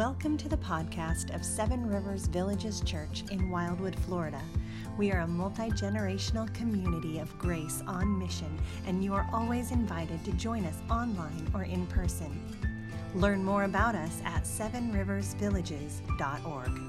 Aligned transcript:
Welcome 0.00 0.38
to 0.38 0.48
the 0.48 0.56
podcast 0.56 1.34
of 1.34 1.44
Seven 1.44 1.86
Rivers 1.86 2.26
Villages 2.26 2.80
Church 2.80 3.22
in 3.30 3.50
Wildwood, 3.50 3.94
Florida. 3.94 4.40
We 4.96 5.12
are 5.12 5.20
a 5.20 5.26
multi 5.26 5.68
generational 5.72 6.50
community 6.54 7.18
of 7.18 7.38
grace 7.38 7.82
on 7.86 8.18
mission, 8.18 8.58
and 8.86 9.04
you 9.04 9.12
are 9.12 9.28
always 9.30 9.72
invited 9.72 10.24
to 10.24 10.32
join 10.32 10.64
us 10.64 10.78
online 10.90 11.50
or 11.52 11.64
in 11.64 11.86
person. 11.88 12.32
Learn 13.14 13.44
more 13.44 13.64
about 13.64 13.94
us 13.94 14.22
at 14.24 14.44
sevenriversvillages.org. 14.44 16.80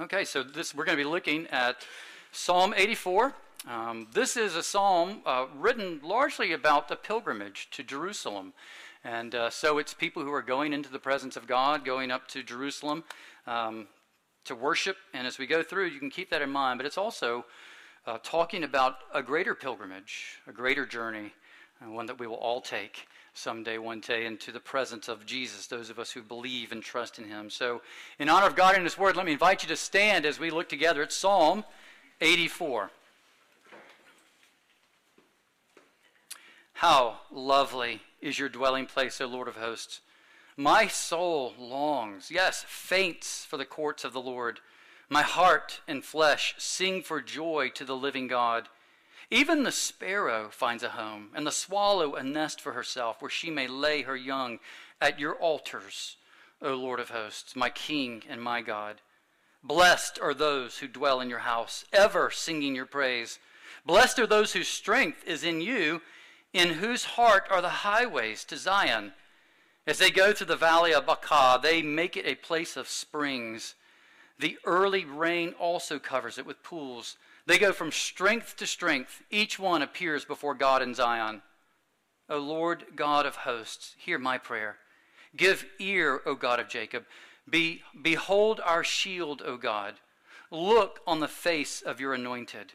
Okay, 0.00 0.24
so 0.24 0.42
this 0.42 0.74
we're 0.74 0.86
going 0.86 0.96
to 0.96 1.04
be 1.04 1.10
looking 1.10 1.46
at 1.48 1.84
Psalm 2.32 2.72
84. 2.74 3.34
Um, 3.68 4.06
this 4.14 4.38
is 4.38 4.56
a 4.56 4.62
psalm 4.62 5.20
uh, 5.26 5.44
written 5.54 6.00
largely 6.02 6.52
about 6.52 6.88
the 6.88 6.96
pilgrimage 6.96 7.68
to 7.72 7.82
Jerusalem. 7.82 8.54
And 9.04 9.34
uh, 9.34 9.50
so 9.50 9.76
it's 9.76 9.92
people 9.92 10.22
who 10.22 10.32
are 10.32 10.40
going 10.40 10.72
into 10.72 10.90
the 10.90 10.98
presence 10.98 11.36
of 11.36 11.46
God, 11.46 11.84
going 11.84 12.10
up 12.10 12.28
to 12.28 12.42
Jerusalem 12.42 13.04
um, 13.46 13.86
to 14.46 14.54
worship. 14.54 14.96
And 15.12 15.26
as 15.26 15.38
we 15.38 15.46
go 15.46 15.62
through, 15.62 15.88
you 15.88 16.00
can 16.00 16.08
keep 16.08 16.30
that 16.30 16.40
in 16.40 16.48
mind. 16.48 16.78
But 16.78 16.86
it's 16.86 16.96
also 16.96 17.44
uh, 18.06 18.16
talking 18.22 18.64
about 18.64 18.96
a 19.12 19.22
greater 19.22 19.54
pilgrimage, 19.54 20.38
a 20.46 20.52
greater 20.52 20.86
journey, 20.86 21.34
uh, 21.82 21.90
one 21.90 22.06
that 22.06 22.18
we 22.18 22.26
will 22.26 22.36
all 22.36 22.62
take 22.62 23.06
someday, 23.34 23.76
one 23.76 24.00
day, 24.00 24.24
into 24.24 24.50
the 24.50 24.60
presence 24.60 25.08
of 25.08 25.26
Jesus, 25.26 25.66
those 25.66 25.90
of 25.90 25.98
us 25.98 26.10
who 26.10 26.22
believe 26.22 26.72
and 26.72 26.82
trust 26.82 27.18
in 27.18 27.28
him. 27.28 27.50
So, 27.50 27.82
in 28.18 28.30
honor 28.30 28.46
of 28.46 28.56
God 28.56 28.76
and 28.76 28.84
his 28.84 28.96
word, 28.96 29.14
let 29.14 29.26
me 29.26 29.32
invite 29.32 29.62
you 29.62 29.68
to 29.68 29.76
stand 29.76 30.24
as 30.24 30.40
we 30.40 30.50
look 30.50 30.70
together 30.70 31.02
at 31.02 31.12
Psalm 31.12 31.66
84. 32.22 32.90
How 36.78 37.22
lovely 37.32 38.02
is 38.20 38.38
your 38.38 38.48
dwelling 38.48 38.86
place, 38.86 39.20
O 39.20 39.26
Lord 39.26 39.48
of 39.48 39.56
hosts! 39.56 40.00
My 40.56 40.86
soul 40.86 41.52
longs, 41.58 42.30
yes, 42.30 42.64
faints 42.68 43.44
for 43.44 43.56
the 43.56 43.64
courts 43.64 44.04
of 44.04 44.12
the 44.12 44.20
Lord. 44.20 44.60
My 45.08 45.22
heart 45.22 45.80
and 45.88 46.04
flesh 46.04 46.54
sing 46.56 47.02
for 47.02 47.20
joy 47.20 47.70
to 47.70 47.84
the 47.84 47.96
living 47.96 48.28
God. 48.28 48.68
Even 49.28 49.64
the 49.64 49.72
sparrow 49.72 50.50
finds 50.52 50.84
a 50.84 50.90
home, 50.90 51.30
and 51.34 51.44
the 51.44 51.50
swallow 51.50 52.14
a 52.14 52.22
nest 52.22 52.60
for 52.60 52.74
herself, 52.74 53.20
where 53.20 53.28
she 53.28 53.50
may 53.50 53.66
lay 53.66 54.02
her 54.02 54.16
young 54.16 54.60
at 55.00 55.18
your 55.18 55.34
altars, 55.34 56.16
O 56.62 56.74
Lord 56.74 57.00
of 57.00 57.10
hosts, 57.10 57.56
my 57.56 57.70
King 57.70 58.22
and 58.30 58.40
my 58.40 58.62
God. 58.62 59.00
Blessed 59.64 60.20
are 60.22 60.32
those 60.32 60.78
who 60.78 60.86
dwell 60.86 61.20
in 61.20 61.28
your 61.28 61.40
house, 61.40 61.84
ever 61.92 62.30
singing 62.30 62.76
your 62.76 62.86
praise. 62.86 63.40
Blessed 63.84 64.20
are 64.20 64.28
those 64.28 64.52
whose 64.52 64.68
strength 64.68 65.24
is 65.26 65.42
in 65.42 65.60
you 65.60 66.02
in 66.52 66.74
whose 66.74 67.04
heart 67.04 67.44
are 67.50 67.60
the 67.60 67.68
highways 67.68 68.44
to 68.44 68.56
Zion. 68.56 69.12
As 69.86 69.98
they 69.98 70.10
go 70.10 70.32
through 70.32 70.48
the 70.48 70.56
valley 70.56 70.92
of 70.92 71.06
Baca, 71.06 71.58
they 71.62 71.82
make 71.82 72.16
it 72.16 72.26
a 72.26 72.34
place 72.34 72.76
of 72.76 72.88
springs. 72.88 73.74
The 74.38 74.58
early 74.64 75.04
rain 75.04 75.54
also 75.58 75.98
covers 75.98 76.38
it 76.38 76.46
with 76.46 76.62
pools. 76.62 77.16
They 77.46 77.58
go 77.58 77.72
from 77.72 77.90
strength 77.90 78.56
to 78.56 78.66
strength. 78.66 79.22
Each 79.30 79.58
one 79.58 79.82
appears 79.82 80.24
before 80.24 80.54
God 80.54 80.82
in 80.82 80.94
Zion. 80.94 81.42
O 82.28 82.38
Lord 82.38 82.84
God 82.94 83.24
of 83.24 83.36
hosts, 83.36 83.94
hear 83.98 84.18
my 84.18 84.36
prayer. 84.36 84.76
Give 85.36 85.64
ear, 85.78 86.20
O 86.26 86.34
God 86.34 86.60
of 86.60 86.68
Jacob. 86.68 87.04
Be, 87.48 87.82
behold 88.02 88.60
our 88.62 88.84
shield, 88.84 89.42
O 89.44 89.56
God. 89.56 89.94
Look 90.50 91.00
on 91.06 91.20
the 91.20 91.28
face 91.28 91.80
of 91.80 92.00
your 92.00 92.14
anointed. 92.14 92.74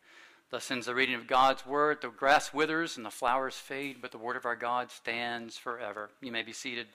Thus 0.51 0.69
ends 0.69 0.85
the 0.85 0.93
reading 0.93 1.15
of 1.15 1.27
God's 1.27 1.65
word. 1.65 1.99
The 2.01 2.09
grass 2.09 2.53
withers 2.53 2.97
and 2.97 3.05
the 3.05 3.09
flowers 3.09 3.55
fade, 3.55 4.01
but 4.01 4.11
the 4.11 4.17
word 4.17 4.35
of 4.35 4.45
our 4.45 4.57
God 4.57 4.91
stands 4.91 5.57
forever. 5.57 6.09
You 6.19 6.33
may 6.33 6.43
be 6.43 6.51
seated. 6.51 6.87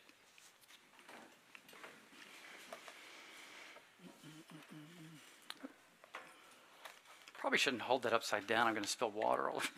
Probably 7.38 7.58
shouldn't 7.58 7.82
hold 7.82 8.02
that 8.02 8.12
upside 8.12 8.46
down. 8.46 8.66
I'm 8.66 8.74
going 8.74 8.84
to 8.84 8.90
spill 8.90 9.10
water 9.10 9.48
all 9.48 9.56
over. 9.56 9.68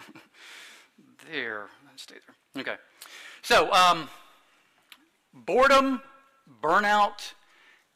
there. 1.30 1.66
Stay 1.94 2.16
there. 2.54 2.62
Okay. 2.62 2.80
So, 3.42 3.72
um, 3.72 4.08
boredom, 5.32 6.02
burnout, 6.62 7.32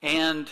and 0.00 0.48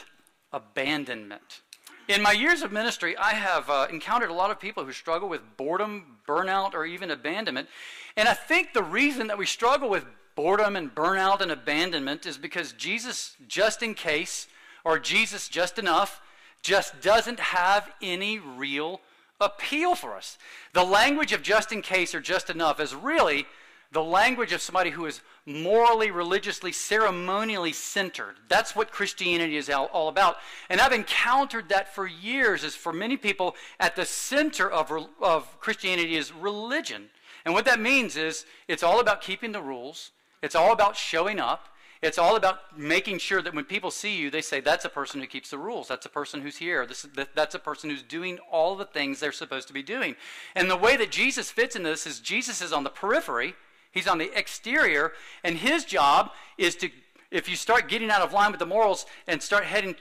abandonment. 0.52 1.60
In 2.08 2.22
my 2.22 2.32
years 2.32 2.62
of 2.62 2.72
ministry, 2.72 3.16
I 3.16 3.34
have 3.34 3.70
uh, 3.70 3.86
encountered 3.90 4.30
a 4.30 4.34
lot 4.34 4.50
of 4.50 4.58
people 4.58 4.84
who 4.84 4.92
struggle 4.92 5.28
with 5.28 5.42
boredom, 5.56 6.18
burnout, 6.26 6.74
or 6.74 6.84
even 6.84 7.10
abandonment. 7.10 7.68
And 8.16 8.28
I 8.28 8.34
think 8.34 8.72
the 8.72 8.82
reason 8.82 9.28
that 9.28 9.38
we 9.38 9.46
struggle 9.46 9.88
with 9.88 10.04
boredom 10.34 10.74
and 10.74 10.92
burnout 10.94 11.40
and 11.40 11.52
abandonment 11.52 12.26
is 12.26 12.36
because 12.36 12.72
Jesus, 12.72 13.36
just 13.46 13.82
in 13.82 13.94
case, 13.94 14.48
or 14.84 14.98
Jesus, 14.98 15.48
just 15.48 15.78
enough, 15.78 16.20
just 16.62 17.00
doesn't 17.00 17.40
have 17.40 17.90
any 18.02 18.38
real 18.38 19.00
appeal 19.40 19.94
for 19.94 20.16
us. 20.16 20.36
The 20.72 20.84
language 20.84 21.32
of 21.32 21.42
just 21.42 21.72
in 21.72 21.80
case 21.80 22.14
or 22.14 22.20
just 22.20 22.50
enough 22.50 22.80
is 22.80 22.94
really 22.94 23.46
the 23.92 24.02
language 24.02 24.52
of 24.52 24.62
somebody 24.62 24.90
who 24.90 25.06
is 25.06 25.20
morally, 25.46 26.10
religiously, 26.10 26.70
ceremonially 26.70 27.72
centered. 27.72 28.36
That's 28.48 28.76
what 28.76 28.92
Christianity 28.92 29.56
is 29.56 29.68
all 29.68 30.08
about. 30.08 30.36
And 30.68 30.80
I've 30.80 30.92
encountered 30.92 31.68
that 31.70 31.92
for 31.92 32.06
years, 32.06 32.62
is 32.62 32.76
for 32.76 32.92
many 32.92 33.16
people, 33.16 33.56
at 33.80 33.96
the 33.96 34.06
center 34.06 34.70
of, 34.70 34.92
of 35.20 35.58
Christianity 35.58 36.16
is 36.16 36.32
religion. 36.32 37.10
And 37.44 37.52
what 37.52 37.64
that 37.64 37.80
means 37.80 38.16
is 38.16 38.46
it's 38.68 38.82
all 38.82 39.00
about 39.00 39.22
keeping 39.22 39.52
the 39.52 39.62
rules, 39.62 40.12
it's 40.42 40.54
all 40.54 40.72
about 40.72 40.96
showing 40.96 41.40
up. 41.40 41.66
It's 42.02 42.16
all 42.16 42.36
about 42.36 42.78
making 42.78 43.18
sure 43.18 43.42
that 43.42 43.54
when 43.54 43.66
people 43.66 43.90
see 43.90 44.16
you, 44.16 44.30
they 44.30 44.40
say, 44.40 44.60
that's 44.60 44.86
a 44.86 44.88
person 44.88 45.20
who 45.20 45.26
keeps 45.26 45.50
the 45.50 45.58
rules. 45.58 45.86
That's 45.86 46.06
a 46.06 46.08
person 46.08 46.40
who's 46.40 46.56
here. 46.56 46.86
This, 46.86 47.02
that, 47.14 47.36
that's 47.36 47.54
a 47.54 47.58
person 47.58 47.90
who's 47.90 48.02
doing 48.02 48.38
all 48.50 48.74
the 48.74 48.86
things 48.86 49.20
they're 49.20 49.32
supposed 49.32 49.68
to 49.68 49.74
be 49.74 49.82
doing. 49.82 50.16
And 50.54 50.70
the 50.70 50.78
way 50.78 50.96
that 50.96 51.10
Jesus 51.10 51.50
fits 51.50 51.76
in 51.76 51.82
this 51.82 52.06
is 52.06 52.20
Jesus 52.20 52.62
is 52.62 52.72
on 52.72 52.84
the 52.84 52.90
periphery, 52.90 53.54
He's 53.92 54.06
on 54.06 54.18
the 54.18 54.36
exterior, 54.38 55.12
and 55.42 55.56
his 55.56 55.84
job 55.84 56.30
is 56.58 56.76
to, 56.76 56.90
if 57.30 57.48
you 57.48 57.56
start 57.56 57.88
getting 57.88 58.10
out 58.10 58.22
of 58.22 58.32
line 58.32 58.50
with 58.50 58.60
the 58.60 58.66
morals 58.66 59.06
and 59.26 59.42
start 59.42 59.64
heading 59.64 59.96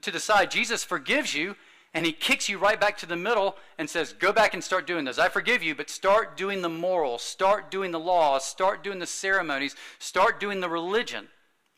to 0.00 0.10
the 0.10 0.20
side, 0.20 0.50
Jesus 0.50 0.82
forgives 0.82 1.34
you 1.34 1.56
and 1.94 2.04
he 2.04 2.12
kicks 2.12 2.48
you 2.48 2.58
right 2.58 2.80
back 2.80 2.98
to 2.98 3.06
the 3.06 3.16
middle 3.16 3.56
and 3.78 3.88
says, 3.88 4.12
Go 4.12 4.32
back 4.32 4.52
and 4.52 4.62
start 4.62 4.86
doing 4.86 5.04
this. 5.04 5.18
I 5.18 5.28
forgive 5.28 5.62
you, 5.62 5.76
but 5.76 5.88
start 5.88 6.36
doing 6.36 6.60
the 6.60 6.68
morals, 6.68 7.22
start 7.22 7.70
doing 7.70 7.92
the 7.92 8.00
laws, 8.00 8.44
start 8.44 8.82
doing 8.82 8.98
the 8.98 9.06
ceremonies, 9.06 9.76
start 10.00 10.40
doing 10.40 10.60
the 10.60 10.68
religion. 10.68 11.28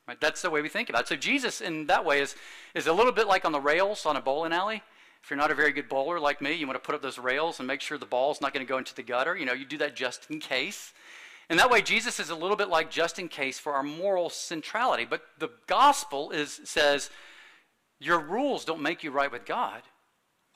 Right? 0.09 0.21
That's 0.21 0.41
the 0.41 0.51
way 0.51 0.63
we 0.63 0.71
think 0.71 0.89
about 0.89 1.03
it. 1.03 1.09
So 1.09 1.17
Jesus, 1.17 1.61
in 1.61 1.87
that 1.87 2.05
way, 2.05 2.21
is, 2.21 2.35
is 2.75 2.87
a 2.87 2.93
little 2.93 3.13
bit 3.13 3.27
like 3.27 3.45
on 3.45 3.53
the 3.53 3.61
rails 3.61 4.07
on 4.07 4.17
a 4.17 4.21
bowling 4.21 4.53
alley. 4.53 4.83
If 5.23 5.31
you're 5.31 5.37
not 5.37 5.51
a 5.51 5.55
very 5.55 5.73
good 5.73 5.89
bowler 5.89 6.21
like 6.21 6.41
me, 6.41 6.53
you 6.53 6.67
want 6.67 6.81
to 6.81 6.87
put 6.87 6.95
up 6.95 7.03
those 7.03 7.19
rails 7.19 7.59
and 7.59 7.67
make 7.67 7.81
sure 7.81 7.99
the 7.99 8.07
ball's 8.07 8.41
not 8.41 8.55
going 8.55 8.65
to 8.65 8.71
go 8.71 8.79
into 8.79 8.95
the 8.95 9.03
gutter. 9.03 9.37
You 9.37 9.45
know, 9.45 9.53
you 9.53 9.65
do 9.65 9.79
that 9.79 9.97
just 9.97 10.31
in 10.31 10.39
case. 10.39 10.95
And 11.49 11.59
that 11.59 11.71
way, 11.71 11.81
Jesus 11.81 12.19
is 12.19 12.31
a 12.31 12.35
little 12.35 12.57
bit 12.57 12.69
like 12.69 12.91
just 12.91 13.19
in 13.19 13.29
case 13.29 13.59
for 13.59 13.75
our 13.75 13.83
moral 13.83 14.31
centrality. 14.31 15.05
But 15.05 15.23
the 15.39 15.51
gospel 15.67 16.31
is, 16.31 16.61
says, 16.65 17.11
your 18.01 18.19
rules 18.19 18.65
don't 18.65 18.83
make 18.83 19.05
you 19.05 19.11
right 19.11 19.31
with 19.31 19.47
God. 19.47 19.83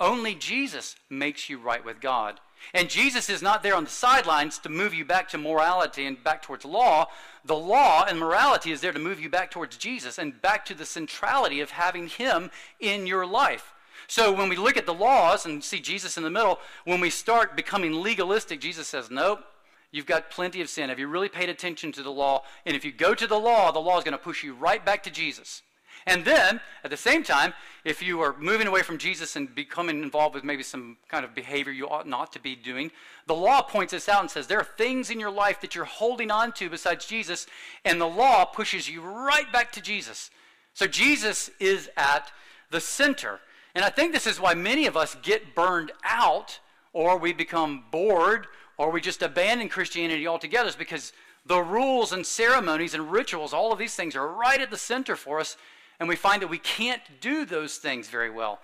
Only 0.01 0.35
Jesus 0.35 0.97
makes 1.09 1.49
you 1.49 1.59
right 1.59 1.85
with 1.85 2.01
God. 2.01 2.41
And 2.75 2.91
Jesus 2.91 3.31
is 3.31 3.43
not 3.43 3.63
there 3.63 3.77
on 3.77 3.85
the 3.85 3.91
sidelines 3.91 4.59
to 4.59 4.69
move 4.69 4.93
you 4.93 5.05
back 5.05 5.29
to 5.31 5.39
morality 5.39 6.07
and 6.07 6.23
back 6.23 6.43
towards 6.43 6.65
law. 6.65 7.07
The 7.45 7.57
law 7.57 8.05
and 8.05 8.19
morality 8.19 8.73
is 8.73 8.81
there 8.81 8.93
to 8.93 8.99
move 8.99 9.21
you 9.21 9.31
back 9.31 9.51
towards 9.51 9.77
Jesus 9.77 10.19
and 10.19 10.41
back 10.43 10.65
to 10.67 10.75
the 10.75 10.85
centrality 10.85 11.61
of 11.61 11.71
having 11.71 12.09
Him 12.09 12.51
in 12.81 13.07
your 13.07 13.27
life. 13.27 13.73
So 14.07 14.33
when 14.33 14.49
we 14.49 14.57
look 14.57 14.77
at 14.77 14.87
the 14.87 14.95
laws 14.95 15.47
and 15.47 15.63
see 15.63 15.81
Jesus 15.81 16.17
in 16.17 16.23
the 16.23 16.31
middle, 16.31 16.59
when 16.85 17.01
we 17.01 17.11
start 17.11 17.57
becoming 17.57 18.03
legalistic, 18.03 18.61
Jesus 18.61 18.89
says, 18.89 19.11
Nope, 19.11 19.45
You've 19.93 20.07
got 20.07 20.31
plenty 20.31 20.61
of 20.61 20.69
sin. 20.69 20.89
Have 20.89 20.99
you 20.99 21.09
really 21.09 21.29
paid 21.29 21.49
attention 21.49 21.93
to 21.93 22.03
the 22.03 22.13
law? 22.13 22.45
And 22.65 22.77
if 22.77 22.85
you 22.85 22.93
go 22.93 23.15
to 23.15 23.27
the 23.27 23.39
law, 23.39 23.73
the 23.73 23.81
law 23.81 23.99
is 23.99 24.05
going 24.05 24.13
to 24.13 24.19
push 24.19 24.45
you 24.45 24.55
right 24.55 24.85
back 24.85 25.03
to 25.05 25.11
Jesus. 25.11 25.63
And 26.07 26.25
then, 26.25 26.61
at 26.83 26.91
the 26.91 26.97
same 26.97 27.23
time, 27.23 27.53
if 27.85 28.03
you 28.03 28.21
are 28.23 28.35
moving 28.39 28.67
away 28.67 28.83
from 28.83 28.97
Jesus 28.97 29.37
and 29.37 29.55
becoming 29.55 30.03
involved 30.03 30.35
with 30.35 30.45
maybe 30.45 30.63
some 30.63 30.97
kind 31.09 31.25
of 31.25 31.35
behavior 31.35 31.73
you 31.73 31.89
ought 31.89 32.09
not 32.09 32.33
to 32.33 32.41
be 32.41 32.57
doing, 32.57 32.91
the 33.27 33.35
law 33.35 33.61
points 33.61 33.93
this 33.93 34.09
out 34.09 34.21
and 34.21 34.31
says 34.31 34.47
there 34.47 34.61
are 34.61 34.65
things 34.65 35.11
in 35.11 35.21
your 35.21 35.31
life 35.31 35.61
that 35.61 35.75
you're 35.75 35.85
holding 35.85 36.31
on 36.31 36.53
to 36.53 36.71
besides 36.71 37.05
Jesus, 37.05 37.47
and 37.85 38.01
the 38.01 38.07
law 38.07 38.45
pushes 38.45 38.89
you 38.89 39.03
right 39.03 39.53
back 39.53 39.73
to 39.73 39.83
Jesus. 39.83 40.31
So 40.73 40.87
Jesus 40.87 41.51
is 41.61 41.91
at 41.97 42.33
the 42.71 42.81
center. 42.81 43.41
And 43.75 43.85
I 43.85 43.91
think 43.91 44.13
this 44.13 44.27
is 44.27 44.41
why 44.41 44.55
many 44.55 44.87
of 44.87 44.97
us 44.97 45.17
get 45.23 45.55
burned 45.55 45.93
out, 46.03 46.61
or 46.93 47.19
we 47.19 47.33
become 47.33 47.85
bored, 47.91 48.47
or 48.81 48.91
we 48.91 48.99
just 48.99 49.21
abandon 49.21 49.69
Christianity 49.69 50.27
altogether, 50.27 50.67
is 50.67 50.75
because 50.75 51.13
the 51.45 51.61
rules 51.61 52.15
and 52.15 52.25
ceremonies 52.25 52.95
and 52.95 53.13
rituals, 53.13 53.53
all 53.53 53.75
of 53.75 53.79
these 53.79 53.95
things 53.95 54.17
are 54.17 54.27
right 54.27 54.59
at 54.59 54.71
the 54.71 54.79
center 54.79 55.17
for 55.17 55.39
us, 55.39 55.59
and 55.99 56.09
we 56.09 56.17
find 56.17 56.41
that 56.41 56.49
we 56.49 56.57
can't 56.57 57.03
do 57.21 57.45
those 57.45 57.77
things 57.77 58.09
very 58.09 58.31
well. 58.31 58.59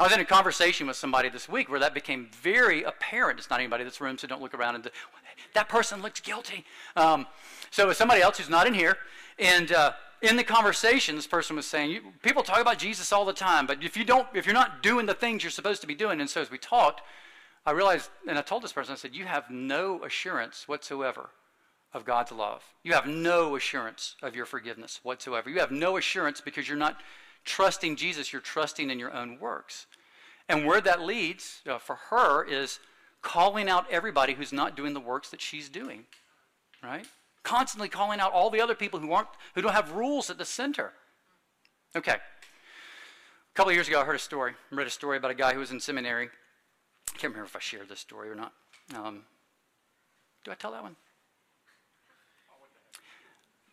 I 0.00 0.02
was 0.02 0.12
in 0.12 0.18
a 0.18 0.24
conversation 0.24 0.88
with 0.88 0.96
somebody 0.96 1.28
this 1.28 1.48
week 1.48 1.70
where 1.70 1.78
that 1.78 1.94
became 1.94 2.28
very 2.42 2.82
apparent. 2.82 3.38
It's 3.38 3.50
not 3.50 3.60
anybody 3.60 3.82
in 3.82 3.86
this 3.86 4.00
room, 4.00 4.18
so 4.18 4.26
don't 4.26 4.42
look 4.42 4.52
around 4.52 4.74
and 4.74 4.90
that 5.54 5.68
person 5.68 6.02
looks 6.02 6.18
guilty. 6.18 6.64
Um, 6.96 7.28
so 7.70 7.88
it's 7.88 7.98
somebody 8.00 8.20
else 8.20 8.38
who's 8.38 8.50
not 8.50 8.66
in 8.66 8.74
here, 8.74 8.96
and 9.38 9.70
uh, 9.70 9.92
in 10.22 10.34
the 10.34 10.42
conversation, 10.42 11.14
this 11.14 11.28
person 11.28 11.54
was 11.54 11.66
saying, 11.66 12.00
people 12.22 12.42
talk 12.42 12.60
about 12.60 12.78
Jesus 12.78 13.12
all 13.12 13.24
the 13.24 13.32
time, 13.32 13.68
but 13.68 13.84
if 13.84 13.96
you 13.96 14.04
don't, 14.04 14.26
if 14.34 14.44
you're 14.44 14.54
not 14.54 14.82
doing 14.82 15.06
the 15.06 15.14
things 15.14 15.44
you're 15.44 15.52
supposed 15.52 15.82
to 15.82 15.86
be 15.86 15.94
doing, 15.94 16.20
and 16.20 16.28
so 16.28 16.40
as 16.40 16.50
we 16.50 16.58
talked, 16.58 17.00
I 17.64 17.70
realized, 17.70 18.10
and 18.28 18.38
I 18.38 18.42
told 18.42 18.62
this 18.62 18.72
person, 18.72 18.92
I 18.92 18.96
said, 18.96 19.14
you 19.14 19.24
have 19.24 19.50
no 19.50 20.02
assurance 20.04 20.66
whatsoever 20.66 21.30
of 21.94 22.04
God's 22.04 22.32
love. 22.32 22.64
You 22.82 22.92
have 22.94 23.06
no 23.06 23.54
assurance 23.54 24.16
of 24.22 24.34
your 24.34 24.46
forgiveness 24.46 25.00
whatsoever. 25.02 25.50
You 25.50 25.60
have 25.60 25.70
no 25.70 25.96
assurance 25.96 26.40
because 26.40 26.68
you're 26.68 26.76
not 26.76 27.00
trusting 27.44 27.96
Jesus, 27.96 28.32
you're 28.32 28.42
trusting 28.42 28.90
in 28.90 28.98
your 28.98 29.12
own 29.12 29.38
works. 29.38 29.86
And 30.48 30.66
where 30.66 30.80
that 30.80 31.02
leads 31.02 31.60
uh, 31.68 31.78
for 31.78 31.96
her 32.10 32.44
is 32.44 32.80
calling 33.20 33.68
out 33.68 33.86
everybody 33.90 34.34
who's 34.34 34.52
not 34.52 34.76
doing 34.76 34.94
the 34.94 35.00
works 35.00 35.30
that 35.30 35.40
she's 35.40 35.68
doing, 35.68 36.04
right? 36.82 37.06
Constantly 37.42 37.88
calling 37.88 38.20
out 38.20 38.32
all 38.32 38.50
the 38.50 38.60
other 38.60 38.74
people 38.74 38.98
who 38.98 39.12
aren't 39.12 39.28
who 39.54 39.62
don't 39.62 39.72
have 39.72 39.92
rules 39.92 40.30
at 40.30 40.38
the 40.38 40.44
center. 40.44 40.92
Okay. 41.94 42.12
A 42.12 43.54
couple 43.54 43.72
years 43.72 43.88
ago, 43.88 44.00
I 44.00 44.04
heard 44.04 44.16
a 44.16 44.20
story. 44.20 44.54
Read 44.70 44.86
a 44.86 44.90
story 44.90 45.16
about 45.16 45.30
a 45.30 45.34
guy 45.34 45.52
who 45.52 45.60
was 45.60 45.70
in 45.70 45.80
seminary. 45.80 46.30
Can't 47.14 47.32
remember 47.32 47.46
if 47.46 47.56
I 47.56 47.60
shared 47.60 47.88
this 47.88 48.00
story 48.00 48.28
or 48.28 48.34
not. 48.34 48.52
Um, 48.94 49.22
do 50.44 50.50
I 50.50 50.54
tell 50.54 50.72
that 50.72 50.82
one? 50.82 50.96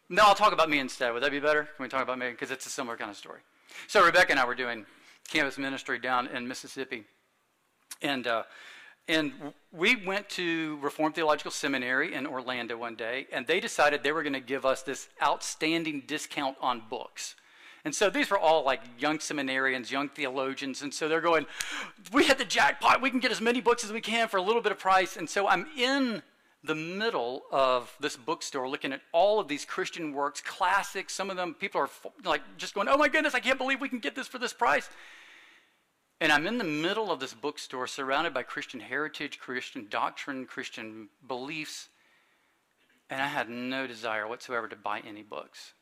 No, 0.09 0.23
I'll 0.23 0.35
talk 0.35 0.53
about 0.53 0.69
me 0.69 0.79
instead. 0.79 1.13
Would 1.13 1.23
that 1.23 1.31
be 1.31 1.39
better? 1.39 1.63
Can 1.63 1.83
we 1.83 1.87
talk 1.87 2.01
about 2.01 2.17
me? 2.17 2.31
Because 2.31 2.51
it's 2.51 2.65
a 2.65 2.69
similar 2.69 2.97
kind 2.97 3.11
of 3.11 3.17
story. 3.17 3.41
So 3.87 4.03
Rebecca 4.03 4.31
and 4.31 4.39
I 4.39 4.45
were 4.45 4.55
doing 4.55 4.85
campus 5.29 5.57
ministry 5.57 5.99
down 5.99 6.27
in 6.27 6.47
Mississippi, 6.47 7.05
and 8.01 8.25
uh, 8.25 8.43
and 9.07 9.33
we 9.71 9.95
went 9.95 10.29
to 10.29 10.77
Reformed 10.81 11.15
Theological 11.15 11.51
Seminary 11.51 12.13
in 12.13 12.27
Orlando 12.27 12.77
one 12.77 12.95
day, 12.95 13.27
and 13.31 13.45
they 13.45 13.59
decided 13.59 14.03
they 14.03 14.11
were 14.11 14.23
going 14.23 14.33
to 14.33 14.39
give 14.39 14.65
us 14.65 14.83
this 14.83 15.09
outstanding 15.21 16.03
discount 16.05 16.57
on 16.61 16.83
books. 16.89 17.35
And 17.89 17.95
so 17.95 18.11
these 18.11 18.29
were 18.29 18.37
all 18.37 18.63
like 18.63 18.81
young 18.99 19.17
seminarians, 19.17 19.89
young 19.89 20.09
theologians, 20.09 20.83
and 20.83 20.93
so 20.93 21.07
they're 21.07 21.21
going, 21.21 21.47
"We 22.11 22.23
hit 22.23 22.37
the 22.37 22.45
jackpot. 22.45 23.01
We 23.01 23.09
can 23.09 23.19
get 23.19 23.31
as 23.31 23.41
many 23.41 23.61
books 23.61 23.83
as 23.83 23.91
we 23.91 23.99
can 23.99 24.27
for 24.27 24.37
a 24.37 24.43
little 24.43 24.61
bit 24.61 24.71
of 24.71 24.77
price." 24.77 25.17
And 25.17 25.27
so 25.27 25.47
I'm 25.47 25.65
in 25.75 26.21
the 26.63 26.75
middle 26.75 27.45
of 27.51 27.95
this 27.99 28.15
bookstore 28.15 28.69
looking 28.69 28.93
at 28.93 29.01
all 29.11 29.39
of 29.39 29.47
these 29.47 29.65
Christian 29.65 30.13
works, 30.13 30.39
classics. 30.39 31.15
Some 31.15 31.31
of 31.31 31.35
them, 31.35 31.55
people 31.55 31.81
are 31.81 31.89
like 32.23 32.43
just 32.57 32.75
going, 32.75 32.87
oh 32.87 32.97
my 32.97 33.07
goodness, 33.07 33.33
I 33.33 33.39
can't 33.39 33.57
believe 33.57 33.81
we 33.81 33.89
can 33.89 33.97
get 33.97 34.13
this 34.13 34.27
for 34.27 34.37
this 34.37 34.53
price. 34.53 34.87
And 36.21 36.31
I'm 36.31 36.45
in 36.45 36.59
the 36.59 36.63
middle 36.63 37.11
of 37.11 37.19
this 37.19 37.33
bookstore 37.33 37.87
surrounded 37.87 38.35
by 38.35 38.43
Christian 38.43 38.81
heritage, 38.81 39.39
Christian 39.39 39.87
doctrine, 39.89 40.45
Christian 40.45 41.09
beliefs, 41.27 41.89
and 43.09 43.19
I 43.19 43.29
had 43.29 43.49
no 43.49 43.87
desire 43.87 44.27
whatsoever 44.27 44.67
to 44.67 44.75
buy 44.75 44.99
any 44.99 45.23
books. 45.23 45.73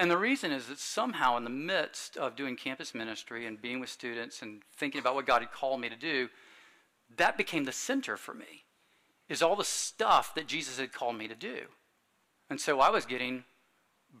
And 0.00 0.10
the 0.10 0.16
reason 0.16 0.50
is 0.50 0.66
that 0.68 0.78
somehow, 0.78 1.36
in 1.36 1.44
the 1.44 1.50
midst 1.50 2.16
of 2.16 2.34
doing 2.34 2.56
campus 2.56 2.94
ministry 2.94 3.44
and 3.44 3.60
being 3.60 3.80
with 3.80 3.90
students 3.90 4.40
and 4.40 4.62
thinking 4.74 4.98
about 4.98 5.14
what 5.14 5.26
God 5.26 5.42
had 5.42 5.52
called 5.52 5.78
me 5.78 5.90
to 5.90 5.94
do, 5.94 6.30
that 7.18 7.36
became 7.36 7.64
the 7.64 7.70
center 7.70 8.16
for 8.16 8.32
me 8.32 8.64
is 9.28 9.42
all 9.42 9.56
the 9.56 9.62
stuff 9.62 10.34
that 10.34 10.46
Jesus 10.46 10.78
had 10.78 10.94
called 10.94 11.16
me 11.16 11.28
to 11.28 11.34
do. 11.34 11.64
And 12.48 12.58
so 12.58 12.80
I 12.80 12.88
was 12.88 13.04
getting 13.04 13.44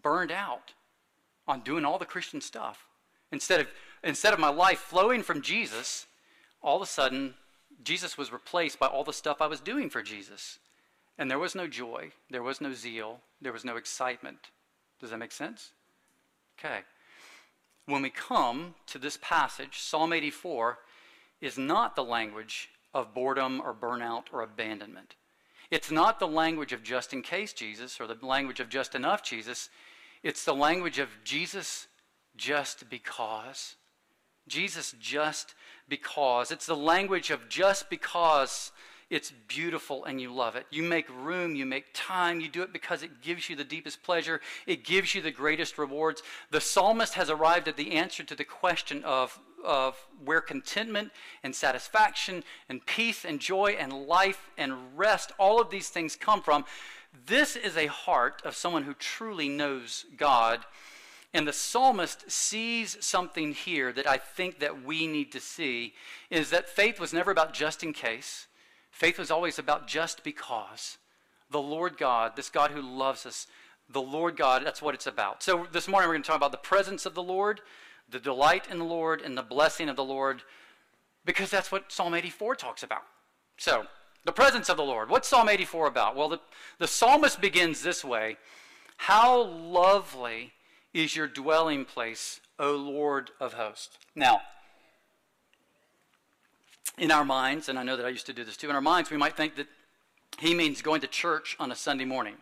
burned 0.02 0.30
out 0.30 0.74
on 1.48 1.60
doing 1.62 1.86
all 1.86 1.96
the 1.96 2.04
Christian 2.04 2.42
stuff. 2.42 2.84
Instead 3.32 3.60
of, 3.60 3.68
instead 4.04 4.34
of 4.34 4.38
my 4.38 4.50
life 4.50 4.80
flowing 4.80 5.22
from 5.22 5.40
Jesus, 5.40 6.06
all 6.62 6.76
of 6.76 6.82
a 6.82 6.86
sudden, 6.86 7.32
Jesus 7.82 8.18
was 8.18 8.30
replaced 8.30 8.78
by 8.78 8.86
all 8.86 9.02
the 9.02 9.14
stuff 9.14 9.40
I 9.40 9.46
was 9.46 9.60
doing 9.60 9.88
for 9.88 10.02
Jesus. 10.02 10.58
And 11.16 11.30
there 11.30 11.38
was 11.38 11.54
no 11.54 11.66
joy, 11.66 12.12
there 12.28 12.42
was 12.42 12.60
no 12.60 12.74
zeal, 12.74 13.20
there 13.40 13.54
was 13.54 13.64
no 13.64 13.78
excitement. 13.78 14.50
Does 15.00 15.10
that 15.10 15.18
make 15.18 15.32
sense? 15.32 15.72
Okay. 16.58 16.80
When 17.86 18.02
we 18.02 18.10
come 18.10 18.74
to 18.86 18.98
this 18.98 19.18
passage, 19.20 19.80
Psalm 19.80 20.12
84 20.12 20.78
is 21.40 21.58
not 21.58 21.96
the 21.96 22.04
language 22.04 22.68
of 22.92 23.14
boredom 23.14 23.60
or 23.64 23.74
burnout 23.74 24.24
or 24.32 24.42
abandonment. 24.42 25.14
It's 25.70 25.90
not 25.90 26.18
the 26.18 26.28
language 26.28 26.72
of 26.72 26.82
just 26.82 27.12
in 27.12 27.22
case 27.22 27.52
Jesus 27.52 28.00
or 28.00 28.06
the 28.06 28.18
language 28.24 28.60
of 28.60 28.68
just 28.68 28.94
enough 28.94 29.22
Jesus. 29.22 29.70
It's 30.22 30.44
the 30.44 30.54
language 30.54 30.98
of 30.98 31.08
Jesus 31.24 31.86
just 32.36 32.90
because. 32.90 33.76
Jesus 34.48 34.94
just 35.00 35.54
because. 35.88 36.50
It's 36.50 36.66
the 36.66 36.76
language 36.76 37.30
of 37.30 37.48
just 37.48 37.88
because 37.88 38.72
it's 39.10 39.32
beautiful 39.48 40.04
and 40.04 40.20
you 40.20 40.32
love 40.32 40.56
it. 40.56 40.66
You 40.70 40.82
make 40.82 41.06
room, 41.22 41.54
you 41.56 41.66
make 41.66 41.86
time, 41.92 42.40
you 42.40 42.48
do 42.48 42.62
it 42.62 42.72
because 42.72 43.02
it 43.02 43.20
gives 43.20 43.50
you 43.50 43.56
the 43.56 43.64
deepest 43.64 44.02
pleasure, 44.02 44.40
it 44.66 44.84
gives 44.84 45.14
you 45.14 45.20
the 45.20 45.30
greatest 45.30 45.76
rewards. 45.76 46.22
The 46.50 46.60
psalmist 46.60 47.14
has 47.14 47.28
arrived 47.28 47.68
at 47.68 47.76
the 47.76 47.92
answer 47.92 48.22
to 48.22 48.34
the 48.34 48.44
question 48.44 49.04
of 49.04 49.38
of 49.64 49.96
where 50.24 50.40
contentment 50.40 51.12
and 51.42 51.54
satisfaction 51.54 52.42
and 52.68 52.84
peace 52.86 53.24
and 53.24 53.40
joy 53.40 53.76
and 53.78 53.92
life 53.92 54.50
and 54.56 54.74
rest, 54.96 55.32
all 55.38 55.60
of 55.60 55.70
these 55.70 55.88
things 55.88 56.16
come 56.16 56.42
from. 56.42 56.64
This 57.26 57.56
is 57.56 57.76
a 57.76 57.86
heart 57.86 58.42
of 58.44 58.56
someone 58.56 58.84
who 58.84 58.94
truly 58.94 59.48
knows 59.48 60.06
God. 60.16 60.64
And 61.32 61.46
the 61.46 61.52
psalmist 61.52 62.30
sees 62.30 62.96
something 63.00 63.52
here 63.52 63.92
that 63.92 64.06
I 64.06 64.16
think 64.16 64.58
that 64.60 64.82
we 64.82 65.06
need 65.06 65.30
to 65.32 65.40
see 65.40 65.94
is 66.28 66.50
that 66.50 66.68
faith 66.68 66.98
was 66.98 67.12
never 67.12 67.30
about 67.30 67.54
just 67.54 67.82
in 67.82 67.92
case. 67.92 68.46
Faith 69.00 69.18
was 69.18 69.30
always 69.30 69.58
about 69.58 69.88
just 69.88 70.22
because. 70.22 70.98
The 71.50 71.58
Lord 71.58 71.96
God, 71.96 72.36
this 72.36 72.50
God 72.50 72.70
who 72.70 72.82
loves 72.82 73.24
us, 73.24 73.46
the 73.88 74.02
Lord 74.02 74.36
God, 74.36 74.62
that's 74.62 74.82
what 74.82 74.94
it's 74.94 75.06
about. 75.06 75.42
So 75.42 75.66
this 75.72 75.88
morning 75.88 76.06
we're 76.06 76.16
going 76.16 76.22
to 76.22 76.26
talk 76.26 76.36
about 76.36 76.52
the 76.52 76.58
presence 76.58 77.06
of 77.06 77.14
the 77.14 77.22
Lord, 77.22 77.62
the 78.10 78.20
delight 78.20 78.66
in 78.70 78.78
the 78.78 78.84
Lord 78.84 79.22
and 79.22 79.38
the 79.38 79.42
blessing 79.42 79.88
of 79.88 79.96
the 79.96 80.04
Lord, 80.04 80.42
because 81.24 81.48
that's 81.50 81.72
what 81.72 81.90
Psalm 81.90 82.12
84 82.12 82.56
talks 82.56 82.82
about. 82.82 83.04
So, 83.56 83.86
the 84.26 84.32
presence 84.32 84.68
of 84.68 84.76
the 84.76 84.84
Lord. 84.84 85.08
What's 85.08 85.28
Psalm 85.28 85.48
84 85.48 85.86
about? 85.86 86.14
Well, 86.14 86.28
the, 86.28 86.40
the 86.78 86.86
psalmist 86.86 87.40
begins 87.40 87.82
this 87.82 88.04
way 88.04 88.36
How 88.98 89.42
lovely 89.42 90.52
is 90.92 91.16
your 91.16 91.26
dwelling 91.26 91.86
place, 91.86 92.42
O 92.58 92.72
Lord 92.72 93.30
of 93.40 93.54
hosts. 93.54 93.96
Now, 94.14 94.42
in 97.00 97.10
our 97.10 97.24
minds, 97.24 97.68
and 97.68 97.78
I 97.78 97.82
know 97.82 97.96
that 97.96 98.04
I 98.04 98.10
used 98.10 98.26
to 98.26 98.32
do 98.32 98.44
this 98.44 98.56
too, 98.56 98.68
in 98.68 98.76
our 98.76 98.82
minds, 98.82 99.10
we 99.10 99.16
might 99.16 99.36
think 99.36 99.56
that 99.56 99.66
he 100.38 100.54
means 100.54 100.82
going 100.82 101.00
to 101.00 101.06
church 101.06 101.56
on 101.58 101.72
a 101.72 101.74
Sunday 101.74 102.04
morning, 102.04 102.36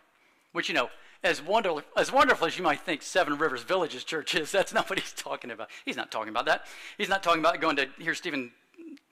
which, 0.52 0.68
you 0.68 0.74
know, 0.74 0.90
as, 1.22 1.40
wonderful, 1.40 1.82
as 1.96 2.12
wonderful 2.12 2.46
as 2.46 2.58
you 2.58 2.64
might 2.64 2.80
think 2.80 3.02
Seven 3.02 3.38
Rivers 3.38 3.62
Village's 3.62 4.04
church 4.04 4.34
is, 4.34 4.50
that's 4.52 4.74
not 4.74 4.90
what 4.90 4.98
he's 4.98 5.12
talking 5.12 5.52
about. 5.52 5.68
He's 5.84 5.96
not 5.96 6.10
talking 6.10 6.30
about 6.30 6.46
that. 6.46 6.66
He's 6.98 7.08
not 7.08 7.22
talking 7.22 7.40
about 7.40 7.60
going 7.60 7.76
to 7.76 7.88
hear 7.98 8.14
Stephen 8.14 8.50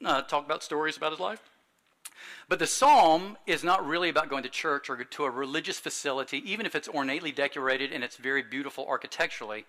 uh, 0.05 0.23
talk 0.23 0.45
about 0.45 0.63
stories 0.65 0.97
about 0.97 1.13
his 1.13 1.21
life. 1.21 1.41
But 2.49 2.59
the 2.59 2.67
psalm 2.67 3.37
is 3.47 3.63
not 3.63 3.87
really 3.87 4.09
about 4.09 4.29
going 4.29 4.43
to 4.43 4.49
church 4.49 4.91
or 4.91 5.03
to 5.05 5.25
a 5.25 5.31
religious 5.31 5.79
facility, 5.79 6.43
even 6.51 6.67
if 6.67 6.75
it's 6.75 6.89
ornately 6.89 7.31
decorated 7.31 7.93
and 7.93 8.03
it's 8.03 8.17
very 8.17 8.43
beautiful 8.43 8.87
architecturally. 8.89 9.65